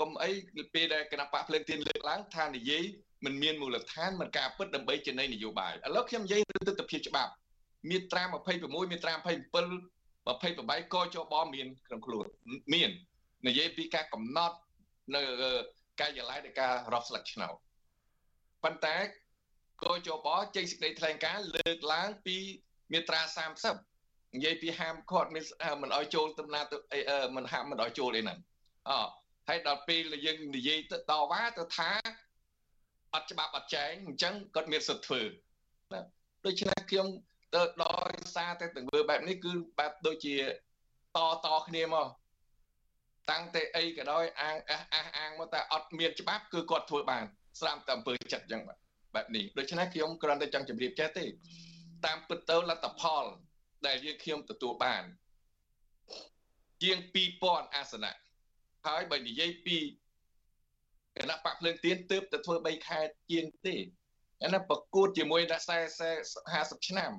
[0.00, 0.30] កុំអី
[0.74, 2.84] ពេលដែលគណៈបកភ្លើងទៀនលើកឡើងថានិយាយ
[3.24, 7.32] មិនមានមូលដ្ឋានមិនការពិតដើម្បីជានៃនយោបាយឥឡូវខ្ញុំនិយាយទៅទស្សនវិជ្ជាច្បាប់
[7.90, 8.22] មាត្រា
[8.56, 9.24] 26មាត្រា27
[10.26, 12.26] 28កចបមានក្នុងខ្លួន
[12.74, 12.90] មាន
[13.46, 14.56] និយាយពីការកំណត់
[15.14, 15.22] នៅ
[16.00, 17.54] កាយឡ័យនៃការរកស្លឹកឆ្នោត
[18.64, 18.96] ប៉ុន្តែ
[19.84, 22.36] កចបចេញសេចក្តីថ្លែងការណ៍លើកឡើងពី
[22.92, 23.20] មាត្រា
[23.78, 26.78] 30និយាយពីហាមឃាត់មិនឲ្យចូលដំណើរទៅ
[27.36, 28.38] មិនហាមមិនឲ្យចូលអីហ្នឹង
[28.88, 28.90] អ
[29.48, 31.90] ហើយដល់ពេលយើងនិយាយទៅតវ៉ាទៅថា
[33.14, 35.22] អត់ច្បាប់អត់ចែងអញ្ចឹងគាត់មានសិទ្ធិធ្វើ
[35.92, 36.00] ណា
[36.46, 37.06] ដូច្នេះខ្ញុំ
[37.54, 40.36] ទៅដោយសារតែទង្វើបែបនេះគឺបែបដូចជា
[41.16, 42.06] តតគ្នាមក
[43.30, 47.24] តាំងតែអីក៏ដោយអាងអះអះអាងមកតែអត់មានច្បាប់គឺគាត់ធ្វើបាន
[47.60, 48.62] ស្រាមតែអំពើចិត្តអញ្ចឹង
[49.14, 51.24] បែបនេះដូច្នេះខ្ញុំគ្រាន់តែចង់ជម្រាបចេះទេ
[52.06, 53.24] តាមពិតទៅលទ្ធផល
[53.86, 55.04] ដែលយើងខ្ញុំទទួលបាន
[56.82, 56.98] ជាង
[57.36, 58.14] 2000អាសនៈ
[58.86, 59.76] ហើយបើនិយាយពី
[61.16, 63.00] គណៈបកភ្លើងទៀនទើបតែធ្វើ3ខែ
[63.30, 63.74] ជាងទេ
[64.42, 65.62] អានោះប្រកួតជាមួយអ្នក
[66.08, 67.12] 40 50ឆ្នាំ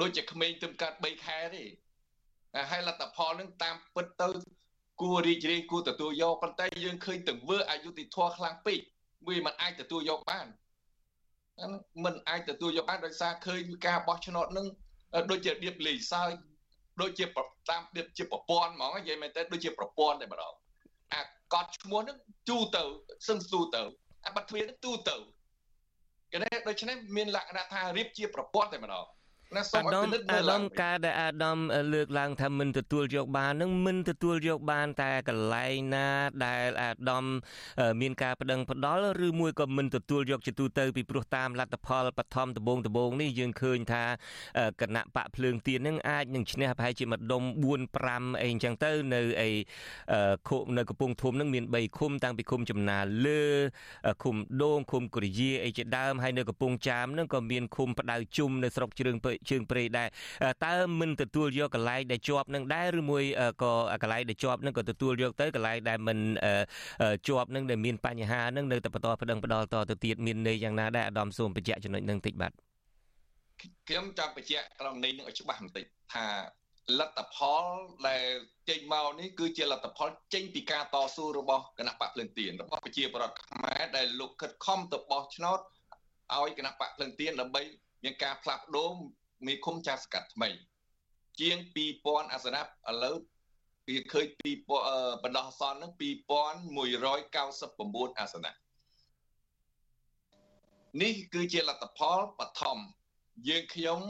[0.00, 1.64] ដូចជាក្មេងទើបកាត់3ខែទេ
[2.70, 4.28] ហើយលទ្ធផលនឹងតាមពិតទៅ
[5.02, 8.80] គួររីករាយគួរទទួលយកប៉ុន្តែយើងឃើញទង្វើអយុធធម៌ខ្លាំងពេក
[9.28, 10.46] វាមិនអាចទទួលយកបាន
[12.04, 14.66] មិនអាចទទួលយកបានដោយសារឃើញការបោះឆ្នោតនឹង
[15.30, 16.32] ដូចជារបៀបលេងសើច
[17.00, 17.24] ដូចជា
[17.70, 20.65] តាមរបៀបជាប្រព័ន្ធហ្មងនិយាយមែនតើដូចជាប្រព័ន្ធតែម្ដងអា
[21.54, 22.18] កត់ឈ្មោះនឹង
[22.48, 22.82] ជូទៅ
[23.28, 23.82] សឹងស៊ូទៅ
[24.26, 25.16] អាបាត់ទ្វារនឹងទូទៅ
[26.32, 26.36] គេ
[26.68, 29.06] ដូច្នេះមានលក្ខណៈថារៀបជាប្រព័ន្ធតែម្ដង
[29.54, 31.58] ណាសូមឲ្យពិនិត្យមើលឡើងការដែលអាដាម
[31.94, 36.08] លើកឡើងថាមិនទទួលយកបាននឹងមិនទទួលយកបានតែកន្លែងណា
[36.46, 37.24] ដែលអាដាម
[38.00, 44.04] មានការប្តឹងផ្ដាល់ឬមួយក៏មិនទទួលយកជាទូទៅពីព្រោះតាមលទ្ធផលបឋមដំបងដំបងនេះយើងឃើញថា
[44.80, 47.42] គណៈបកភ្លើងទៀននឹងអាចនឹងឈ្នះប្រហែលជាម្ដុំ
[47.74, 49.50] 4 5អីអញ្ចឹងទៅនៅអី
[50.48, 53.42] ខុនៅកំពង់ធំនឹងមាន3ឃុំតាំងពីឃុំចំណាលើ
[54.22, 60.08] ឃុំដូងឃុំកូរយាអីជាដើមហើយនៅកំពង់ចាមនឹងក៏មានឃុំផ្ដៅជុំនៅស្រុកជ្រឿងពជើងព្រៃដែរ
[60.66, 63.24] តើមិនទទួលយកកន្លែងដែលជាប់នឹងដែរឬមួយ
[63.62, 63.72] ក៏
[64.02, 66.18] កន្លែងដែលជាប់នឹងក៏ទទួលយកទៅកន្លែងដែលមិន
[67.28, 72.52] ជាប់នឹងដែលមានបញ្ហានឹងនៅតែបន្តប្តឹងផ្ដាល់តទៅទៀតមានន័យយ៉ាងណាដែរអាដាមសូមបញ្ជាក់ចំណុចនឹងតិចបាទ
[73.88, 75.84] ខ្ញុំចង់បញ្ជាក់ក្រំនេះនឹងឲ្យច្បាស់បន្តិច
[76.14, 76.26] ថា
[76.98, 77.64] លទ្ធផល
[78.08, 78.24] ដែល
[78.68, 85.60] ចេញមកនេះគឺជាលទ្ធផលចេញពីការតស៊ូរបស់គណៈបកភ្លឹងទៀនរបស់ប្រជាពលរដ្ឋខ្មែរដែលលោកខិតខំទៅបោះឆ្នោត
[86.34, 87.62] ឲ្យគណៈបកភ្លឹងទៀនដើម្បី
[88.04, 88.92] មានការផ្លាស់ប្ដូរ
[89.46, 90.48] មេឃុំចាស់សកាត់ថ្មី
[91.40, 91.56] ជាង
[91.94, 92.64] 2000អាសនៈឥ
[93.04, 93.16] ឡូវ
[93.88, 94.50] វាឃើញពី
[95.22, 98.52] បណ្ដោះអាសន្នហ្នឹង2199អាសនៈ
[101.02, 102.78] នេះគឺជាលទ្ធផលបឋម
[103.48, 104.00] យើងខ្ញុំ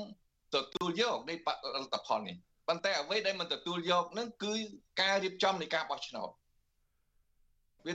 [0.54, 1.34] ទទួលយកនៃ
[1.82, 2.36] លទ្ធផលនេះ
[2.68, 4.52] ប៉ុន្តែអ្វីដែលមិនទទួលយកនឹងគឺ
[5.00, 6.30] ការរៀបចំនៃការបោះឆ្នោត
[7.86, 7.94] វា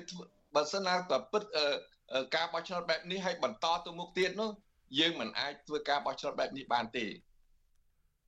[0.56, 1.50] បើសិនណាប្រព្រឹត្ត
[2.36, 4.50] ការបោះឆ្នោតបែបនេះឲ្យបន្តទៅមុខទៀតនោះ
[5.00, 7.06] យើងមិនអាចធ្វើការបោះឆ្នោតបែបនេះបានទេ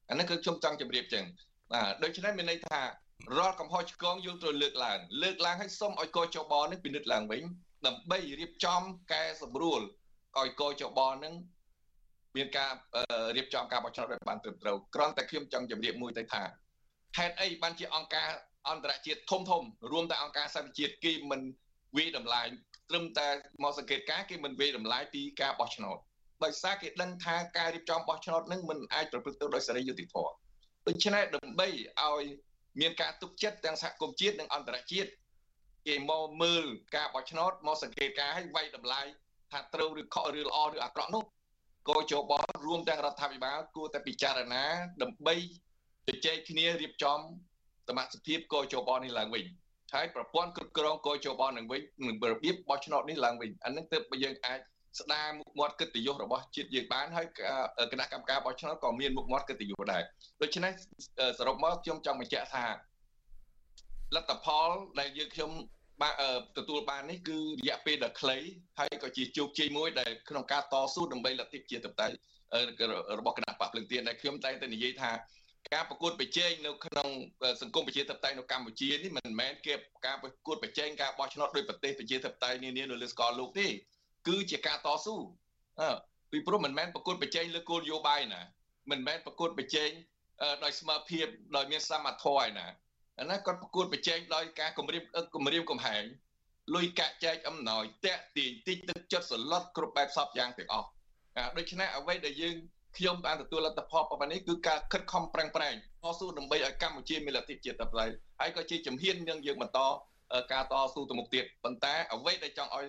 [0.09, 1.25] អានេះគឺខ្ញុំចង់ជម្រាបចឹង
[1.73, 2.81] បាទដូច្នេះមានន័យថា
[3.37, 7.43] រាល់កំហុសឆ្គងយើងត្រូវលើកឡើងលើកឡើងឲ្យសុំឲ្យកោចបនឹងពិនិត្យឡើងវិញ
[7.87, 8.81] ដើម្បីរៀបចំ
[9.13, 9.81] កែសម្រួល
[10.39, 11.33] ឲ្យកោចបនឹង
[12.35, 12.71] មានការ
[13.35, 16.43] រៀបចំការបោះឆ្នោតឲ្យបានត្រឹមត្រូវគ្រាន់តែខ្ញុំចង់ជម្រាបមួយទៅថា
[17.17, 18.29] ហេតុអីបានជាអង្គការ
[18.69, 21.41] អន្តរជាតិធំធំរួមទាំងអង្គការសហប្រជាជាតិគេមិន
[21.97, 22.41] វិតម្លៃ
[22.89, 23.27] ត្រឹមតែ
[23.63, 25.97] មកសង្កេតការគេមិនវិតម្លៃពីការបោះឆ្នោត
[26.43, 30.33] ដោយសារគេដឹងថាការរៀបចំបោះឆ្នោតនឹងមិនអាចប្រព្រឹត្តទៅដោយសេរីយុត្តិធម៌
[30.87, 31.67] ដូច្នេះដើម្បី
[32.01, 32.23] ឲ្យ
[32.81, 35.09] មានការទុកចិត្តទាំងសហគមន៍ជាតិនិងអន្តរជាតិ
[35.87, 36.65] គេមកមើល
[36.95, 39.01] ការបោះឆ្នោតមកសង្កេតការឲ្យវាយតម្លៃ
[39.51, 41.23] ថាត្រូវឬខុសឬល្អឬអាក្រក់នោះ
[41.89, 42.33] ក៏ជប
[42.65, 44.63] រួមទាំងរដ្ឋាភិបាលគួរតែពិចារណា
[45.01, 45.35] ដើម្បី
[46.07, 47.19] ជជែកគ្នារៀបចំ
[47.87, 49.45] សមត្ថភាពកោជបនេះឡើងវិញ
[49.93, 54.59] ហើយប្រព័ន្ធគ្រប់គ្រងកោជបនឹងវិញនឹងរបៀបបោះឆ្នោតនេះឡើងវិញអានឹងទើបយើងអាច
[54.99, 57.27] ស្ដារមុខមាត់កិត្តិយសរបស់ជាតិយើងបានហើយ
[57.91, 60.03] គណៈកម្មការបោះឆ្នោតក៏មានមុខមាត់កិត្តិយសដែរ
[60.41, 60.71] ដូច្នេះ
[61.39, 62.65] សរុបមកខ្ញុំចង់បញ្ជាក់ថា
[64.15, 64.69] លទ្ធផល
[64.99, 65.51] ដែលយើងខ្ញុំ
[66.01, 66.13] បាន
[66.57, 68.37] ទទួលបាននេះគឺរយៈពេលដ៏ខ្លី
[68.79, 72.15] ហើយក៏ជាជោគជ័យមួយដែលក្នុងការតស៊ូដើម្បីលទ្ធិប្រជាធិបតេយ្យ
[73.19, 75.11] របស់គណៈបកភ្លឹងទៀនដែលខ្ញុំតែងតែនិយាយថា
[75.73, 77.09] ការប្រកួតប្រជែងនៅក្នុង
[77.61, 79.73] សង្គមប្រជាធិបតេយ្យនៅកម្ពុជានេះមិនមែនគេ
[80.05, 83.67] ការប្រកួតប្រជែងការបោះឆ្នោតដោយប្រទេសប្រជាធិបតេយ្យនានានៅលើស្គាល់លោកទេ
[84.27, 85.15] គឺជាការតស៊ូ
[85.81, 85.89] អឺ
[86.31, 88.41] ពីព្រោះមិនមែនប្រកួតប្រជែងលើគោលនយោបាយណា
[88.91, 89.89] មិនមែនប្រកួតប្រជែង
[90.63, 91.19] ដោយស្មារតី
[91.55, 92.67] ដោយមានសមត្ថភាពឯណា
[93.19, 95.03] អាណាគាត់ប្រកួតប្រជែងដោយការគម្រាម
[95.35, 96.03] គម្រាមកំហែង
[96.75, 100.87] លុយកាក់ចែកអំណោយតាក់ទាញតិចទឹកចិត្តសន្លត់គ្រប់បែបសពយ៉ាងទាំងអស់
[101.57, 102.55] ដូច្នេះអ្វីដែលយើង
[102.97, 108.05] ខ្ញុំបានទទួលលទ្ធផលប៉ុណ្ណេះគឺការខិតខំប្រឹងប្រែងតស៊ូដើម្បីឲ្យកម្ពុជាមានលទ្ធិជាតិតបឡៃ
[108.39, 109.79] ហើយក៏ជាជំហាននឹងយើងបន្ត
[110.51, 112.85] ការតស៊ូទៅមុខទៀតប៉ុន្តែអ្វីដែលចង់ឲ្យ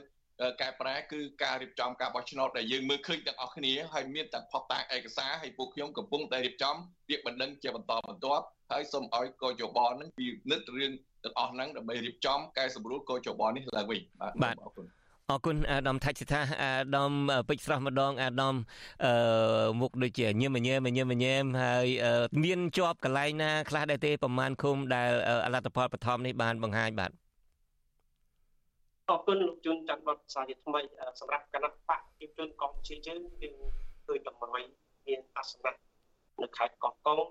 [0.60, 6.74] កែប្រែគឺការរៀបចំការបោះឆ្នោតដែលយើងមើលឃើញទាំងអស់គ្នាហើយមានទាំងផុសតាងឯកសារហើយពួកខ្ញុំកំពុងតែរៀបចំ
[7.08, 10.92] ពាក្យបណ្ដឹងជាបន្តបន្ទាប់ហើយសូមឲ្យកោជបនឹងពិនិត្យរឿង
[11.24, 14.00] ទាំងអស់ហ្នឹងដើម្បីរៀបចំកែសម្រួលកោជបនេះឡើងវិញ
[14.42, 14.86] បាទអរគុណ
[15.30, 17.12] អរគុណអាដាមថាច់សិថាអាដាម
[17.48, 18.54] ពេជ្រស្រស់ម្ដងអាដាម
[19.04, 21.86] អឺមុខដូចជាញឹមញែមញឹមញែមហើយ
[22.44, 25.10] មានជាប់កន្លែងណាខ្លះដែរទេប្រហែលឃុំដែល
[25.54, 27.10] លទ្ធផលបឋមនេះបានបង្ហាញបាទ
[29.10, 30.80] អរគុណលោកជុនចាន់បតសាជាថ្មី
[31.20, 33.48] សម្រាប់គណៈបកប្រជាជនកម្ពុជាយើងគឺ
[34.06, 34.62] ឃើញតម្រុយ
[35.06, 35.74] មានអាសនៈ
[36.42, 37.26] នៅខេត្តកោះកុង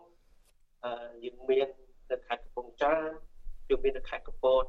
[0.83, 0.91] អឺ
[1.25, 1.67] យើងមាន
[2.11, 3.09] នៅខេត្តកំពង់ចាម
[3.69, 4.63] យើងមាននៅខេត្តកពត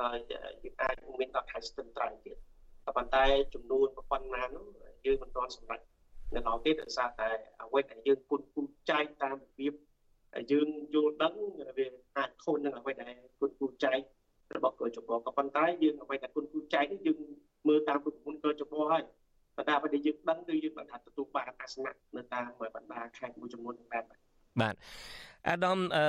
[0.00, 0.38] ហើយយើ
[0.72, 2.36] ងអាចមានដល់ខេត្តស្ទឹងត្រែងទៀត
[2.96, 4.66] ប៉ុន្តែចំនួនប៉ុណ្ណានោះ
[5.06, 5.80] យើងមិនទាន់សម្រេច
[6.34, 7.28] នៅឡើយទេដោយសារតែ
[7.62, 9.74] អ្វីដែលយើងគុណគូចែកតាមរបៀប
[10.52, 11.34] យើងយល់ដឹង
[11.78, 11.86] វា
[12.16, 14.00] អាចខុសនឹងអ្វីដែលគុណគូចែក
[14.54, 17.18] របស់កោចបក៏ប៉ុន្តែយើងអ្វីដែលគុណគូចែកនេះយើង
[17.68, 19.02] មើលតាមពុទ្ធមន្តកោចបហើយ
[19.56, 22.44] ប៉ុន្តែអ្វីដែលយើងដឹងគឺយើងបានថាទទួលបានអាសនៈនៅតាម
[22.74, 24.25] បណ្ដាខេត្តមួយចំនួនដែរបាទ
[25.50, 26.06] អាដាមអឺ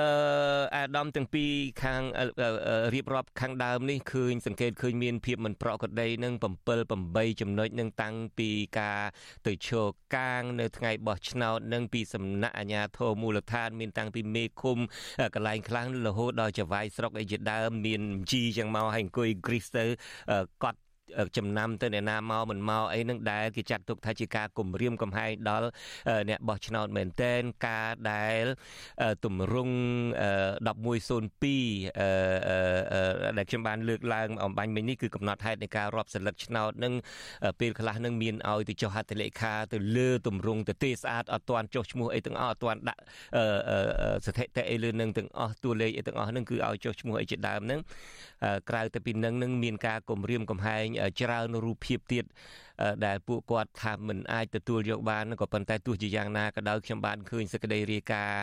[0.76, 2.02] អាដាមទាំងពីរខាង
[2.94, 6.44] រៀបរាប់ខាងដើមនេះឃើញសង្កេតឃើញមានភាពមិនប្រក្រតីនឹង7
[6.84, 9.00] 8ចំណុចនឹងតាំងពីការ
[9.46, 14.78] ទៅឈរកាងនៅថ្ងៃបោះឆ្នោតនិងពីសំណាក់អាជ្ញាធរមូលដ្ឋានមានតាំងពីមេឃុំ
[15.34, 19.84] កន្លែងខ្លាំងរហូតដល់ចវាយស្រុកអីជាដើមមានជីចឹងមកឲ្យអង្គុយគ្រីស្ទៅ
[20.64, 20.80] កត់
[21.36, 25.68] ចំណាំទៅអ្នកណាមកមិនមកអីនឹងដែលគេចាត់ទុកថាជាការគំរាមកំហែងដល់
[26.28, 28.44] អ្នកបោះឆ្នោតមែនតែនការដែល
[29.24, 29.76] ទម្រង់
[30.66, 30.66] 1102
[33.36, 36.92] ដែលខ្ញុំបានលើកឡើងអំបញ្ញមិញនេះគឺកំណត់ហេតុនៃការរាប់សិលឹកឆ្នោតនឹង
[37.60, 43.02] ពេលខ្លះនឹងមានឲ្យទៅចុះហត្ថលេខាទៅលើទម្រង់ទៅទេស្អាតអត់ទាន់ចុះឈ្មោះអីទាំងអស់អត់ទាន់ដាក់
[44.26, 47.80] ស្ថិតិអីលើនឹងទាំងអស់តួលេខអីទាំងអស់នឹងគឺឲ្យចុះឈ្មោះអីជាដើមនឹង
[48.70, 50.86] ក្រៅទៅពីនឹងនឹងមានការគំរាមកំហែង
[51.20, 52.24] ច្រើនរូបភាពទៀត
[53.06, 58.42] ដែលពួកគាត់ថាមិនអាចទទួលយកបានក៏ប៉ុន្តែទោះជាយ៉ាងណាក៏ដោយខ្ញុំបានឃើញសេចក្តីរាយការណ៍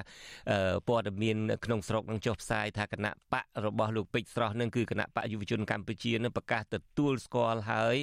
[0.87, 7.95] ព័ត៌មានក្នុងស្រុកនឹងចុះផ្សាយថាគណៈបករបស់លោកពេជ្រស្រស់នឹងគឺគណៈបកយុវជនកម្ពុជានឹងប្រកាសទទួលស្គាល់ហើយ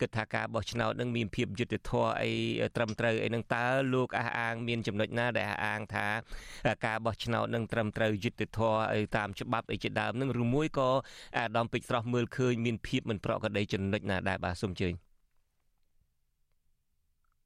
[0.00, 2.32] គិតថាការបោះឆ្នោតនឹងមានភាពយុត្តិធម៌អី
[2.76, 6.06] ត្រឹមត្រូវអីនឹងតើលោកអះអាងមានចំណុចណាដែលអះអាងថា
[6.86, 10.90] ការបោះឆ្នោតនឹងត្រឹមត្រូវយុត្តិធម៌អីតាមច្បាប់អីជាដើមនឹងឬមួយក៏
[11.38, 15.11] អាដាមពេជ្រស្រស់មើលឃើញមានភាពមិនប្រក្រតីចំណុចណាដែរបាទសូមជើញ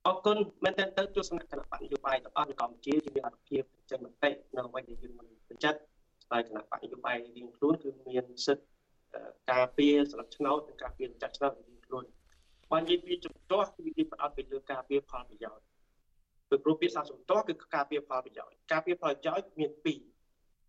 [0.06, 5.80] អរគុណមែនតើទៅទស្សនៈគណៈបកនយោបាយរបស់នៅកម្ពុជាជាមានអត្ថភាពចេញមតិនៅអ្វីដែលយើងមិនពេញចិត្ត
[6.24, 8.64] ស្បែកគណៈបកនយោបាយរៀងខ្លួនគឺមានសិទ្ធិ
[9.50, 12.04] ការពារស្លឹកឆ្នោតនិងការពារចាត់ឆ្នោតរៀងខ្លួន
[12.72, 15.64] បើនិយាយពីជំទាស់គឺនិយាយផ្ដោតទៅលើការពារផលប្រយោជន៍
[16.48, 20.00] ពីព្រោះពាក្យសាជំទាស់គឺការពារផលប្រយោជន៍ការពារផលប្រយោជន៍មានពីរ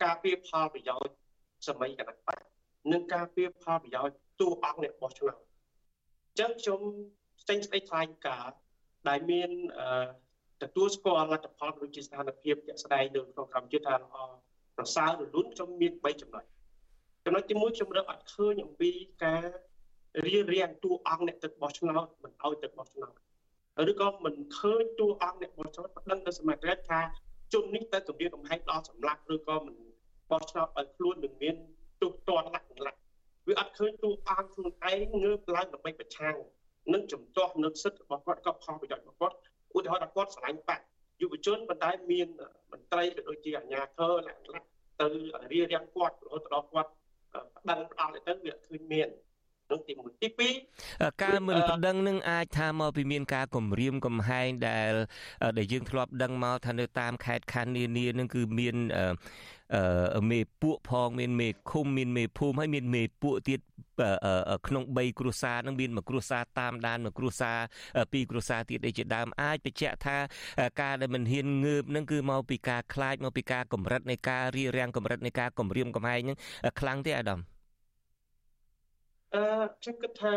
[0.03, 1.15] ការពារផលប្រយោជន៍
[1.67, 2.39] សម័យគណៈបក
[2.91, 6.81] និងការពារផលប្រយោជន៍តួអង្គអ្នកបោះឆ្នោតអញ្ចឹងខ្ញុំ
[7.49, 8.57] ចេញស្ដីថ្លែងការណ៍
[9.09, 9.49] ដែលមាន
[10.63, 14.15] ទទួលស្គាល់លទ្ធផលដូចជាស្ថានភាពជាក់ស្ដែងនៅក្នុងកម្ពុជាថាល្អ
[14.77, 16.45] ប្រសើររលូនខ្ញុំមាន3ចំណុច
[17.25, 18.91] ចំណុចទី1ខ្ញុំរកអត់ឃើញអំពី
[19.23, 19.43] ការ
[20.25, 23.13] រៀបរៀងតួអង្គអ្នកទឹកបោះឆ្នោតមិនឲ្យទឹកបោះឆ្នោត
[23.91, 26.99] ឬក៏មិនឃើញតួអង្គអ្នកបោះឆ្នោតប្តឹងទៅសមត្ថកិច្ចថា
[27.53, 29.75] ជននេះទៅគម្រាមកំហែងដល់សម្លាប់ឬក៏មិន
[30.31, 31.55] បោះឆ្នោតឲ្យខ្លួននឹងមាន
[32.01, 32.95] ទុះតន់លក្ខណៈ
[33.47, 36.35] វាអត់ឃើញតួអង្គខ្លួនឯងងើបឡើងដើម្បីប្រឆាំង
[36.93, 39.35] នឹងជំទាស់នៅសិទ្ធិរបស់គាត់ក៏ផលប្រយោជន៍របស់គាត់
[39.77, 40.83] ឧទាហរណ៍ថាគាត់ឆ្លាញ់បាក់
[41.21, 42.27] យុវជនប៉ុន្តែមាន
[42.71, 44.63] មន្ត្រីក៏ដូចជាអាជ្ញាធរលក្ខណៈ
[44.99, 45.07] ទៅ
[45.51, 46.91] រៀបរៀងគាត់រហូតដល់គាត់
[47.55, 49.09] ប្តឹងផ្ដាល់ទៅវាឃើញមាន
[49.71, 50.27] នោះទី1ទី
[50.75, 54.93] 2ការមិនប្តឹងនឹងអាចថាមកពីមានការគម្រាមកំហែងដែល
[55.57, 59.13] ដែលយើងធ្លាប់ដឹងមកថានៅតាមខេត្តខណ្ឌនានានឹងគឺមានអឺ
[60.31, 63.59] មេពួកផងមានមេឃុំមានមេភូមិហើយមានមេពួកទៀត
[64.67, 67.57] ក្នុង3គ្រួសារនឹងមានមួយគ្រួសារតាមដានមួយគ្រួសារ
[68.11, 70.17] ពីរគ្រួសារទៀតឯជាដើមអាចបញ្ជាក់ថា
[70.81, 76.37] ការដែលមិនហ៊ានងើបនឹងគឺមកពីការខ្លាចមកពីការកម្រិតនៃការរៀបរៀងកម្រិតនៃការគម្រាមកំហែងនឹង
[76.79, 77.39] ខ្លាំងទេអាដាម
[79.35, 79.43] អឺ
[79.81, 80.33] ខ្ញុំគិតថា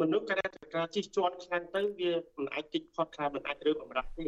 [0.00, 4.26] មនុស្សការការជិះជាន់ខ្លាំងទៅវាមិនអាចតិចផុតខ្លះមិនអាចរើបំរាស់ទេ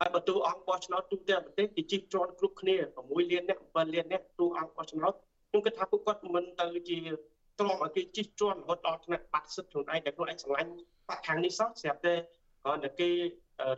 [0.00, 5.12] ហើយបើទូអង្គបោះឆ្នោតទូទាំងប្រទេសគេជិះជាន់គ្រប់គ្នា6លានអ្នក7លានអ្នកទូអង្គបោះឆ្នោត
[5.48, 6.98] ខ្ញុំគិតថាពួកគាត់មិនទៅជា
[7.58, 10.70] ទ្រាំឲ្យគេជិះជាន់រហូតដល់ថ្នាក់បាត់សិទ្ធខ្លួនឯងតែខ្លួនឯងស្រឡាញ់
[11.08, 12.14] បាក់ខាងនេះសោះស្រាប់តែ
[12.62, 13.08] គ្រាន់តែគេ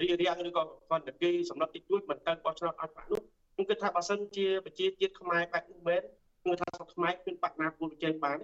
[0.00, 3.20] រៀបរៀងឬក៏គ្រាន់តែគេសម្រាប់តិចតួចមិនទៅបោះឆ្នោតឲ្យបាក់នោះ
[3.54, 6.02] ខ្ញុំគិតថាបើសិនជាប្រជាជាតិខ្មែរបែបនោះមែន
[6.42, 8.38] ខ្ញុំថាស្រុកខ្មែរគឺបាក់ណាគូប្រជែងបាន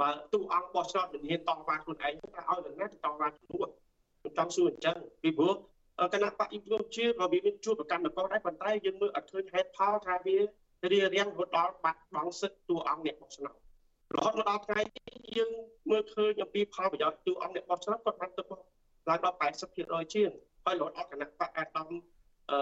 [0.00, 3.68] បើទូអង្គបោះឆ្នោតមិនហ៊ានតវ៉ាខ្លួនឯងថាឲ្យនរណាទៅតវ៉ាខ្លួន
[4.20, 5.54] ខ្ញុំចង់សួរអញ្ចឹងពីព្រោះ
[6.14, 13.54] គណៈបកអ៊ីប្រូជាក៏វាមានជួបប្រកាន់នគរដែរប៉ុន្តែយើងមើលអត់ឃើញហេតុផលថាវារៀបរៀងរហូតដល់បាត់បង់សិទ្ធិតួអង្គអ្នកបោះឆ្នោត
[14.14, 15.50] រហូតមកដល់ថ្ងៃនេះយើង
[15.90, 18.42] មើលឃើញអំពីផលប្រយោជន៍តួអង្គអ្នកបោះឆ្នោតគាត់បានទៅ
[19.08, 20.30] ឡើងដល់80%ជាង
[20.64, 21.88] ហើយរហូតដល់គណៈបកអាដាម
[22.50, 22.58] អឺ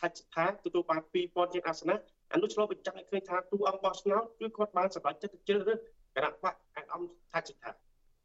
[0.00, 1.98] ថាច់ថាទទួលបាន2000ជាងអាសនៈ
[2.32, 5.78] អានោះឆ្លុះបញ្ចាំងឲ្យឃើញថាតួអង្គបោះឆ្នោតគឺគាត់បានសម្រេចចិត្តជ្រើសរើស
[6.16, 7.00] គណៈបកអាដាម
[7.32, 7.70] ថាច់ថា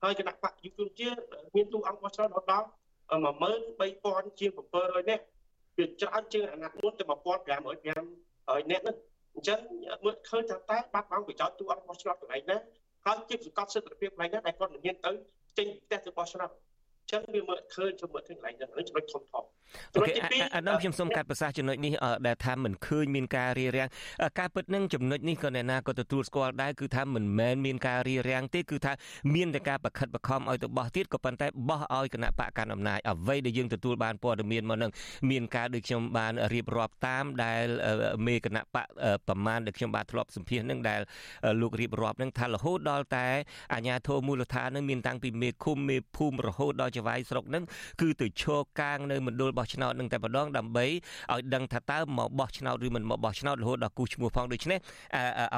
[0.04, 1.10] ហើយគណៈបកយុវជនជា
[1.56, 2.68] មានតួអង្គបោះឆ្នោតដល់
[3.12, 5.24] 13000ជាង700នាក់
[5.78, 8.98] វាច្រើនជាងអាណត្តិមុនទៅ1500ហើយអ្នកហ្នឹង
[9.36, 9.60] អញ្ចឹង
[10.04, 12.58] មើលឃើញថាតើបាត់បង់ប្រយោជន៍ទូអង្គបោះឆ្នោតកន្លែងណា
[13.06, 15.12] ហើយជាសង្កត់សិទ្ធិភាពកន្លែងណាដែលគាត់មិនហ៊ានទៅ
[15.58, 16.50] ចេញផ្ទះទៅបោះឆ្នោត
[17.12, 19.44] ចឹងវាមើលឃើញជំមើលឃើញកន្លែងហ្នឹងចំណុចធំធំ
[19.96, 20.14] អូខេ
[20.56, 21.94] អានោះខ្ញុំសូមកាត់ប្រសាសន៍ចំណុចនេះ
[22.28, 23.88] ដែលថាមិនឃើញមានការរៀបរៀង
[24.40, 28.94] ការពិតនឹងចំណុចនេះក៏អ្នកណាក៏ទទួលស្គាល់ដែរគឺថាមិនមែនមានការរៀបរៀងទេគឺថា
[29.36, 34.92] មានតែការបខិតបខំឲ្យទៅបោះទៀតក៏ប៉ុន្តែបោះឲ្យគណៈបកកណ្ដាលអំណាចអ្វីដែលយើងទទួលបានព័ត៌មានមកនឹង
[35.30, 37.66] មានការដូចខ្ញុំបានរៀបរាប់តាមដែល
[38.28, 38.88] មេគណៈបក
[39.28, 41.00] ប្រមាណដែលខ្ញុំបានធ្លាប់សម្ភាសនឹងដែល
[41.62, 43.28] លោករៀបរាប់នឹងថារហូតដល់តែ
[43.74, 47.64] អាជ្ញាធរមូលដ្ឋាននឹងមានតាំងពីមេឃុំមេភូមិរហូតដល់ចវាយស្រុកនឹង
[48.02, 54.80] គឺទៅឈរកាងនៅមណ្ឌលបោះឆ្នោតនឹងតែម្ដងដើម្បីឲ្យដឹងថាតើមកបោះឆ្នោតឬមិនមកបោះឆ្នោតរហូតដល់គូឈ្មោះផងដូច្នេះ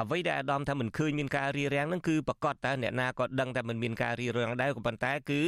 [0.00, 5.40] អ្វីដែលអាដាមថាមិនឃើញមានការរៀបរៀងនឹងគឺប្រកាសតើអ្នកណាក៏ដឹងតែមិនមានការរៀបរៀងដែរក៏ប៉ុន្តែគឺ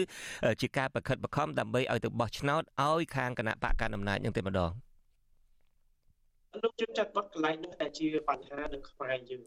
[0.61, 4.73] ជាការប្រខិតបខំដើម្បីឲ្យទៅបោះឆ្នោតឲ្យខាងគណៈបកកណ្ដាលអំណាចនឹងតែម្ដង
[6.63, 9.41] លោកជឿចាត់បត់កន្លែងនេះតែជាបញ្ហានៅខ្មែរយើង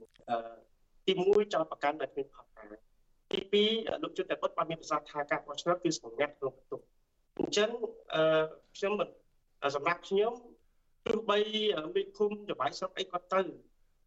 [1.05, 2.86] ទី1ចោតប្រកាន់ដែលគ្មានផលការ
[3.31, 3.39] ទី
[3.75, 6.81] 2លោកជឿតែបត់បានមានប្រសាសន៍ថាការបោះឆ្នោតគឺសម្ងាត់ក្នុងបន្ទុក
[7.39, 7.69] អញ្ចឹង
[8.13, 8.23] អឺ
[8.77, 8.93] ខ្ញុំ
[9.75, 10.33] សម្រាប់ខ្ញុំ
[11.07, 11.39] ទោះបី
[11.95, 13.41] មេឃុំចបាយស្រុកអីគាត់ទៅ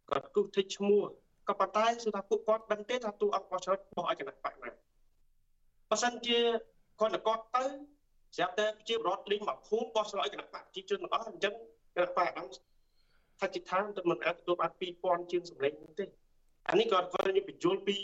[0.09, 1.03] គាត់គូសធីឈ្មោះ
[1.47, 4.69] ក៏ប៉ុន្តែគឺថាពួកគាត់ដឹងទេថាទូអង្គបោះឆ្នោតបោះឲ្យគណៈបកណា
[5.89, 6.39] បើសិនជា
[6.99, 7.63] គាត់គាត់ទៅ
[8.35, 11.53] ស្រាប់តែជាបរដ្ឋលីងមកភូមិបោះឆ្នោតឲ្យគណៈបកប្រជាជនទាំងអស់អញ្ចឹង
[11.95, 12.53] គណៈបកអង្គ
[13.39, 16.05] ថាជាឋានទៅមិនអាចទទួលបាន2000ជាងសម្លេងទេ
[16.69, 17.95] អានេះក៏គាត់និយាយបញ្យល់ពី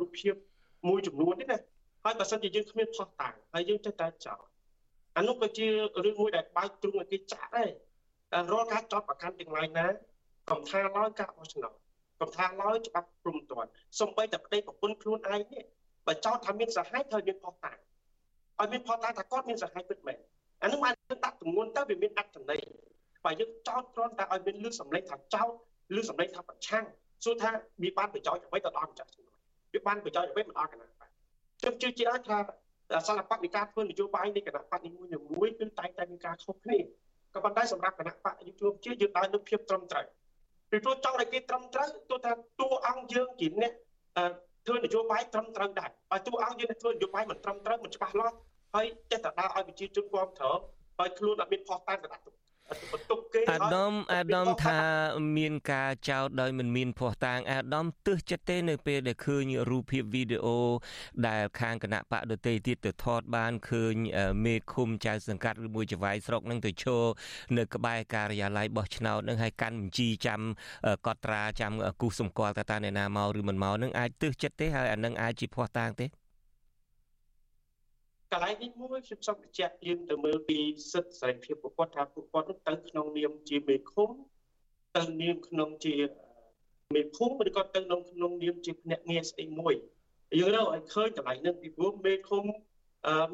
[0.00, 0.34] រូបភាព
[0.88, 1.58] មួយចំនួនទេណា
[2.04, 4.42] ហើយបើសិនជាយើងគ្មានផុសតាំងហើយយើងចេះតែចោល
[5.16, 5.66] អានោះក៏ជា
[6.04, 7.70] រឿងមួយដែលបើកទ្រុងឲ្យគេចាក់ដែរ
[8.32, 9.86] តែរាល់ការចោតប្រកាន់ទាំងឡាយណា
[10.50, 11.72] កំថាឡើយការបោះឆ្នោត
[12.20, 13.68] កំថាឡើយច្បាប់ព្រំទាន់
[14.00, 15.64] សំបីតែប្តីប្រពន្ធខ្លួនឯងនេះ
[16.06, 17.78] បើចោតថាមានសហាយត្រូវមានផុសតាំង
[18.60, 20.18] ឲ្យមានផុសតាំងថាគាត់មានសហាយពិតមែន
[20.62, 22.62] អានោះអាចដាក់ទម្ងន់ទៅវាមានអត្ថន័យ
[23.24, 25.50] បើយើងចោតគ្រាន់តែឲ្យមានលឺសម្លេងថាចោត
[25.94, 26.84] លឺសម្លេងថាប្រឆាំង
[27.24, 27.50] សួរថា
[27.82, 29.38] វាបានប្រយោជន៍អ្វីទៅដល់ម្ចាស់ជំនួយ
[29.74, 31.08] វាបានប្រយោជន៍អ្វីមកដល់គណៈបក
[31.60, 32.38] ខ្ញុំជឿជាក់ថា
[33.06, 36.78] សាលបកនៃការធ្វើនយោបាយនៃគណៈបកនីមួយមួយគឺតែងតែមានការខុសគ្នា
[37.34, 40.06] ក៏ប៉ុន្តែសម្រាប់គណៈបកយុទ្ធជាយើងដើរលើភាពត្រឹមត្រូវ
[40.70, 43.72] ពីព្រោះចង់ឲ្យគេត្រឹមត្រូវទោះថាតួអង្គយើងជាអ្នក
[44.66, 48.36] ធ្វើនយោបាយត្រឹមត្រូវដែរហើយតួអង្គយើងធ្វើនយោបាយមិនត្រឹមត្រូវមិនច្បាស់លាស់
[48.74, 50.58] ហើយចេះតែដើរឲ្យប្រជាជនគ្រប់គ្រង
[50.98, 52.22] ហើយខ្លួនអត់មានផុសតាំងកដាក់
[52.92, 54.78] បន្ទុកគេអាដាមអាដាមថា
[55.38, 60.58] មានការចោទដោយមិនមានភ័ស្តុតាងអាដាមទើសចិត្តទេនៅពេលដែលឃើញរូបភាពវីដេអូ
[61.28, 63.94] ដែលខាងគណៈបកដតីទៀតទៅថតបានឃើញ
[64.44, 67.02] មេឃុំចៅសង្កាត់ឬមួយចវាយស្រុកនឹងទៅឈរ
[67.58, 70.40] នៅក្បែរការិយាល័យបោះឆ្នោតនឹងឲ្យកាន់បញ្ជីចាំ
[71.06, 76.06] កត់ត្រាចាំគូសសម្គាល់តើតាអ្នកណាមកឬមិនមកនឹងអាចទើសចិត្តទេហើយអានឹងអាចជាភ័ស្តុតាងទេ
[78.32, 80.58] កន្លែងនេះមួយខ្ញុំសូមបញ្ជាក់យើងទៅមើលពី
[80.92, 84.10] សិទ្ធិសេរីភាពពួកគាត់ថាពួកគាត់ទៅក្នុងនាមជាមេឃុំ
[84.96, 85.96] ទៅនាមក្នុងជា
[86.94, 89.74] មេភូមិឬក៏ទៅក្នុងក្នុងនាមជាភ្នាក់ងារស្អីមួយ
[90.38, 92.44] យើងរកឲ្យឃើញតម្លៃនឹងពីព្រោះមេឃុំ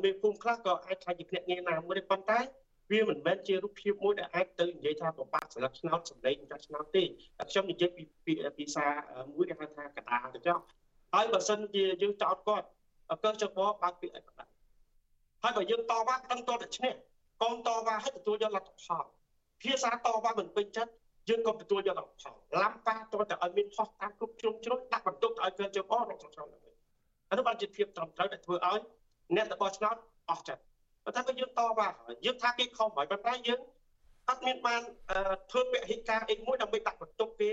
[0.03, 2.41] មេភូមិខ្លះក៏អាចខ្លាចជាភ្នាក់ងារណាមួយដែរប៉ុន្តែ
[2.91, 7.05] វាមិនមែនជារូបភាពមួយដែលអាចទៅនិយាយថាប្របាក់ស្លឹកឆ្នោតសម្លេងចាស់ឆ្នោតទេ
[7.51, 8.87] ខ្ញុំនិយាយពីពីភាសា
[9.35, 10.59] មួយគេហៅថាកដាទៅចុះ
[11.15, 12.67] ហើយបើសិនជាយើងចោតគាត់
[13.25, 14.48] កើចុះបបើកពីអីបណ្ដា
[15.43, 16.93] ហើយបើយើងតវ៉ាដឹងតតែឈ្នះ
[17.43, 19.05] កូនតវ៉ាឲ្យទទួលយកលទ្ធផល
[19.63, 20.93] ភាសាតវ៉ាមិនពេញចិត្ត
[21.29, 26.69] យើងក៏ទទួលយកលទ្ធផលឡាំប៉ាតតែឲ្យមានផុសតាមគ្រប់ជ្រុងជ្រោយដាក់បន្ទុកឲ្យកើចុះបក្នុងស្រុកហ្នឹង
[27.31, 28.81] អានោះបានជាភាពត្រឹមត្រូវដែលធ្វើឲ្យ
[29.37, 29.97] អ្នករបស់ឆ្នោត
[30.31, 30.63] អស់ចិត្ត
[31.05, 31.89] ប៉ុន្តែក៏យើងតវ៉ា
[32.27, 33.61] យើងថាគេខុសហើយប៉ុន្តែយើង
[34.29, 34.83] អត់មានបាន
[35.51, 37.51] ធ្វើពហិការអីមួយដើម្បីដាក់បន្ទុកគេ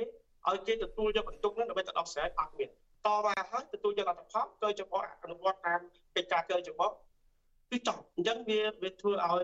[0.50, 2.70] ឲ្យគេទទួលយកបន្ទុកនោះដើម្បីទៅដោះស្រាយអត់មាន
[3.06, 5.80] តវ៉ាហើយទទួលយកលទ្ធផលកើចុះបអនុវត្តតាម
[6.16, 6.82] កិច្ចការកើចុះប
[7.76, 9.44] គឺចង់អញ្ចឹងវាវាធ្វើឲ្យ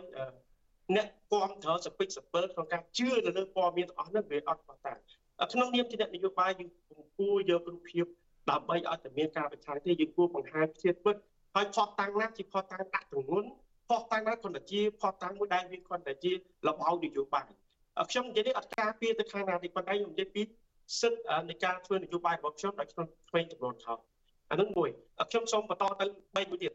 [0.96, 4.94] អ្នកគ្រប់គ្រងសពេចសពិលក្នុងការជឿទៅលើព័ត៌មានទាំងអស់នោះវាអត់ប៉ុន្តែ
[5.52, 6.70] ក្នុងនាមជាអ្នកនយោបាយយើង
[7.18, 8.06] គួរយករូបភាព
[8.50, 11.16] ដើម្បីឲ្យតែមានការប្រឆាំងទេយើងគួរបង្ហាញភាពពិត
[11.56, 13.50] ហើយផុសតាំងណាជាផុសតាំងដាក់ទងន់
[13.90, 16.32] ផុសតាំងណាគ្រាន់តែជាផុសតាំងមួយដែលវាគ្រាន់តែជា
[16.68, 17.46] លបោនយោបាយ
[18.10, 20.42] ខ្ញុំនិយាយនេះអត់ការពារទៅខាងណាទេប៉ុន្តែខ្ញុំនិយាយពី
[21.00, 23.94] សិទ្ធិនៃការធ្វើនយោបាយរបស់ខ្ញុំដោយខ្ញុំធ្វើចំនួនថោ
[24.52, 24.90] អានឹងមួយ
[25.30, 26.74] ខ្ញុំសូមបន្តទៅ3មួយទៀត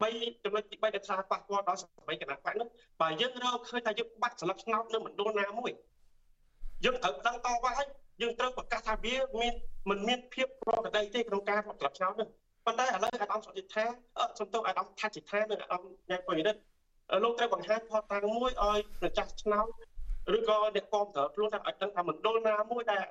[0.00, 2.68] 3ចំណុចទី3ដែលថាប៉ះពាល់ដល់សម័យគណៈបកនោះ
[3.00, 5.70] បើយើងរកឃើញថាយើងបាត់ស្លឹកឆ្នោតនៅមណ្ឌលណាមួយ
[6.84, 7.88] យើងត្រូវដឹងតវ៉ាហើយ
[8.22, 9.54] យើងត្រូវប្រកាសថាវាមាន
[9.90, 12.28] មិនមានភាពប្រក្រតីទេក្នុងការរត់ស្លឹកឆ្នោតនោះ
[12.66, 13.84] ប៉ុន្តែឥឡូវអាដាមសុតិថា
[14.38, 16.56] សំទោសអាដាមថាច់ថានិងអាដាមញ៉ៃពុយនេះ
[17.24, 19.66] លោកត្រូវបង្ហាញផតតាំងមួយឲ្យប្រចាស់ឆ្នោត
[20.36, 23.04] ឬក៏អ្នកគាំទ្រខ្លួនថាឲ្យដឹងថាមណ្ឌលណាមួយដែល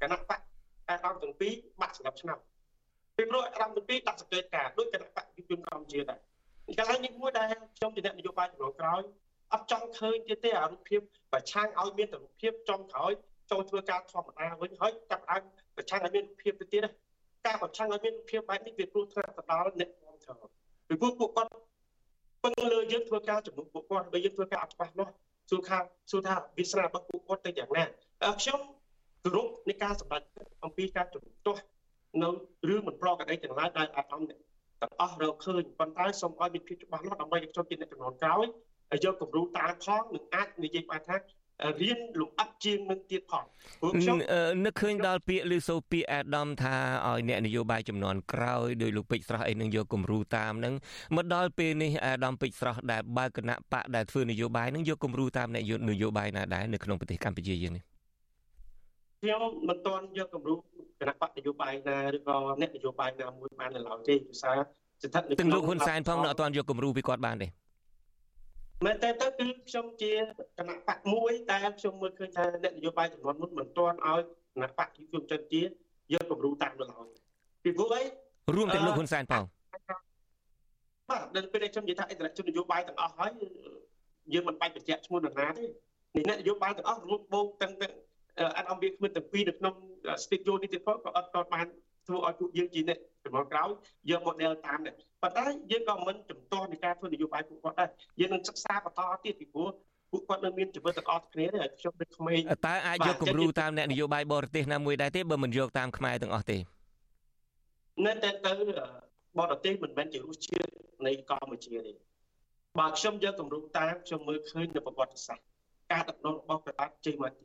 [0.00, 0.40] គណៈបក
[0.88, 2.38] អាដាមទាំងពីរបាក់សម្រាប់ឆ្នោត
[3.16, 6.31] ពីព្រោះអាដាមទាំងពីរដាក់សង្កេតការដោយគណៈបកយុជនកម្ពុជាដែរ
[6.78, 7.46] កន្លែងនេះមួយដែល
[7.76, 9.02] ខ្ញុំជាអ្នកនយោបាយជំនាន់ក្រោយ
[9.52, 11.00] អត់ចង់ឃើញទៀតទេអារូបភាព
[11.32, 13.12] ប្រឆាំងឲ្យមានតែរូបភាពចំក្រោយ
[13.50, 15.42] ចូលធ្វើការធម្មតាវិញហើយចាប់ដើម
[15.76, 16.86] ប្រឆាំងឲ្យមានរូបភាពទៅទៀត
[17.46, 20.36] ការប្រឆាំងឲ្យមានរូបភាពបែបនេះវាព្រោះថ្នាក់ទៅដល់អ្នកគ្រប់គ្រង
[20.88, 21.50] ពីព្រោះពួកគាត់
[22.42, 25.12] ពឹងលើយើងធ្វើការជំនុំពួកគាត់បើយើងធ្វើការអត់ច្បាស់លាស់
[25.50, 25.78] សួរថា
[26.10, 27.84] សួរថាវាសនារបស់ពួកគាត់ទៅយ៉ាងណា
[28.40, 28.60] ខ្ញុំ
[29.22, 30.22] គោរពនៃការសម្រេច
[30.64, 31.62] អំពីការជំទាស់
[32.22, 32.28] នៅ
[32.68, 34.22] រឿងមិនប្រក្រតីទាំងឡាយដែលអាដាម
[34.82, 38.46] ទាំងអស់រកឃើញប៉ុន្តែសូមឲ្យមានភាពច្បាស់លាស់ដើម្បីឲ្យខ្ញុំជាអ្នកចំនួនក្រោយ
[38.90, 41.16] ហើយយកគំរូតាមផងនឹងអាចនិយាយបានថា
[41.82, 43.44] រៀនលំអិតជាងនឹងទៀតផង
[43.80, 44.16] ព្រោះខ្ញុំ
[44.64, 46.76] នឹកឃើញដល់ពាក្យឬសូពាក្យអាដាមថា
[47.06, 50.74] ឲ្យអ្នកនយោបាយចំនួនក្រោយដោយលោកពេជ្រស្រស់អីនឹងយកគំរូតាមនឹង
[51.16, 57.84] មកដល់ពេលនេះអាដាមពេជ្រស្រស់ដែលបើគណៈបកដែលធ្វើនយោបាយនឹងយកគំរូតាមអ្នកនយោបាយណាដែរនៅក្នុងប្រទេសកម្ពុជាយើងនេះ
[59.22, 60.54] ខ្ញុំមិនទាន់យកគំរូ
[61.02, 67.48] គណៈបកនយោបាយណាឬក៏អ្នកនយោបាយណាមួយបាននៅឡើយទេភាសាស្ថិតនៅក្នុងលោកហ៊ុនសែនផងនៅអត់ទាន់យកគំរូពីគាត់បានទេ
[68.84, 70.12] មែនតើទៅគឺខ្ញុំជា
[70.58, 75.62] គណៈបកមួយតែខ្ញុំមើលឃើញថាអ្នកនយោបាយចំនួនមុនមិនទាន់ឲ្យគណៈបកយុវជនជា
[76.12, 77.06] យកគំរូតាមនៅឡើយ
[77.64, 78.02] ពីព្រោះអី
[78.56, 79.44] រួមទាំងលោកហ៊ុនសែនផង
[81.08, 83.32] បាទដល់ពេលខ្ញុំនិយាយថាអិសរាជជននយោបាយទាំងអស់ហើយ
[84.32, 85.64] យើងមិនបាច់បញ្ជាក់ឈ្មោះនរណាទេ
[86.14, 87.74] អ្នកនយោបាយទាំងអស់រួមបូកទាំង
[88.56, 89.74] អត់អំពីគ្មានទាំងពីរនៅក្នុង
[90.24, 91.66] studio នេះទៀតផងក៏អត់ក៏បាន
[92.06, 93.68] ធ្វើឲ្យពួកយើងជាអ្នកចំនួនក្រោយ
[94.10, 97.88] យក model តាមដែរប៉ុន្តែយើងក៏មិនជំទាស់នៃការធ្វើនយោបាយពួកគាត់ដែរ
[98.20, 99.68] យើងនឹងសិក្សាបន្តទៀតពីព្រោះ
[100.10, 106.58] ពួកគាត់នៅមានជីវិតទាំងអស់គ្នាទេខ្ញុំដូចក្មេងតើអាចយកគំរូតាមអ្នកនយោបាយបរទេសណាមួយដែរទេបើមិនយកតាមខ្មែរទាំងអស់ទេ
[108.06, 108.52] នៅតែទៅ
[109.38, 110.70] បរទេសមិនមែនជារសជាតិ
[111.06, 111.92] នៃកម្ពុជាទេ
[112.78, 115.46] បើខ្ញុំយកគំរូតាមខ្ញុំមើលឃើញនៅប្រវត្តិសាស្ត្រ
[115.92, 117.44] ការដឹកនាំរបស់ព្រះបាទជ័យវរ្ម័នទី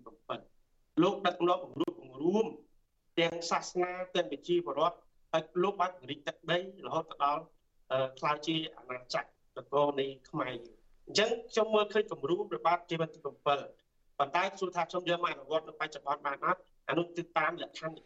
[0.54, 0.57] 7
[1.04, 2.46] លោកដឹកនាំគម្រោងគម្រួម
[3.20, 4.98] ទាំងសាសនាទាំងវិជាបរដ្ឋ
[5.34, 7.44] ហើយលោកបានពង្រីកទឹកដីរហូតដល់
[8.20, 10.56] ខ្លាយជាអាណាចក្រនគរនៃខ្មែរ
[11.08, 13.26] អញ្ចឹងខ្ញុំមើលឃើញគំរូព្រះបាទជាវទី7
[14.20, 17.98] ប៉ុន្តែសួរថាខ្ញុំយកមកអនុវត្តនៅបច្ចុប្បន្នបានអត់អានោះគឺតាមលក្ខខណ្ឌ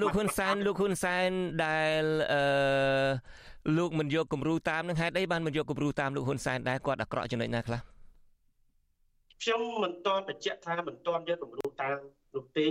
[0.00, 1.30] លោកហ៊ុនសែនលោកហ៊ុនសែន
[1.64, 2.02] ដែល
[2.32, 2.42] អឺ
[3.78, 7.80] លោកមិនយកគំរូតាមនឹងហេតុអីបានមិនយកគំរូតាមលោកហ៊ុនសែនដែរគាត់អាក្រក់ចំណុចណាខ្លះ
[9.42, 11.98] ខ្ញុំមិនទាន់បញ្ជាក់ថាមិនទាន់យកគំរូតាម
[12.34, 12.68] នោះទេ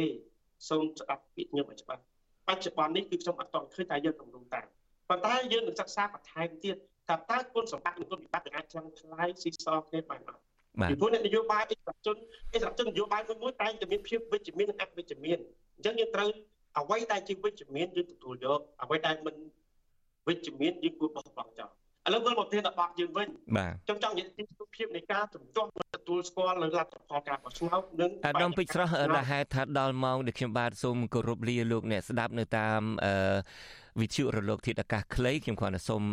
[0.70, 2.01] សូមស្ដាប់ពាក្យខ្ញុំឲ្យច្បាស់
[2.47, 4.66] បច្ចុប្បន្ននេះគឺខ្ញុំអត់តឃើញតែយកគម្រោងតាម
[5.10, 6.76] ប៉ុន្តែយើងនឹងសិក្សាបន្ថែមទៀត
[7.08, 10.41] ថាតើគុណសម្បត្តិនិងគុណវិបត្តិអាចចាំថ្លៃស៊ីសងគ្នាបានអត់
[10.80, 12.18] បាទពីព្រោះអ្នកនយោបាយអិសរាជជន
[12.53, 15.38] អិសរាជជននយោបាយមួយមួយតែងតែមានភាពវិជ្ជមាននិងអវិជ្ជមាន
[15.76, 16.30] អញ្ចឹងយើងត្រូវ
[16.80, 19.36] អ្វីដែលជាវិជ្ជមានយើងទទួលយកអ្វីដែលមិន
[20.28, 21.72] វិជ្ជមានយើងគួរបោះបង់ចោល
[22.08, 23.28] ឥឡូវវិលមកប្រធានបទយើងវិញ
[23.58, 33.14] បាទខ្ញុំចង់និយាយពីរូបភាពនៃការជំទាស់ទទួលស្គាល់នៅលទ្ធផលការបោះឆ្នោតនិងអាដាមពេជ្រស្រស់ដែលហេតុថាដល់ម៉ោងដែលខ្ញុំបាទសូមគោរពលាលោកអ្នកស្ដាប់នៅតាមអឺ
[34.02, 36.04] វិទ្យុរលកធាតុអាកាសខ្លីខ្ញុំគ្រាន់តែសូម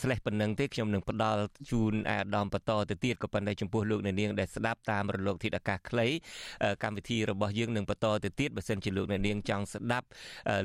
[0.00, 1.40] ស្លេះប៉ុណ្្នឹងទេខ្ញុំនឹងផ្ដល់
[1.70, 6.06] ជូនអាដាមបន្តទៅទៀតក៏ប៉ុន្តែចំពោះលោកអ្នកនាងដែលស្ដាប់តាមរលកធាតុអាកាសខ្លី
[6.82, 10.06] កម្មវិធីរបស់យើងនឹងបន្តទៅទៀតបើសិនជាលោកអ្នកនាងចង់ស្ដាប់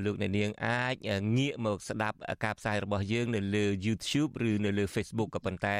[0.05, 0.95] លោកអ្នកនាងអាច
[1.37, 5.77] ងាកមកស្ដាប់ការផ្សាយរបស់យើងនៅលើ YouTube ឬនៅលើ Facebook ក៏ប៉ុន្តែ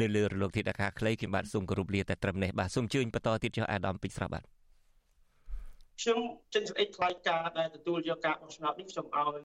[0.00, 4.44] នៅលើរលកធាតុអាកាសខ្លីខ្ញុំបាទសូមគោរពលាតែត្រឹមនេះបាទសូមជឿញបន្តទៀតចុះអាដាមពេជ្រស្រស់បាទ
[6.00, 6.18] ខ្ញុំ
[6.54, 9.40] ចេញសេចក្តីថ្លែងការណ៍ដែលទទួលយកការបោះឆ្នោតនេះខ្ញុំឲ្យ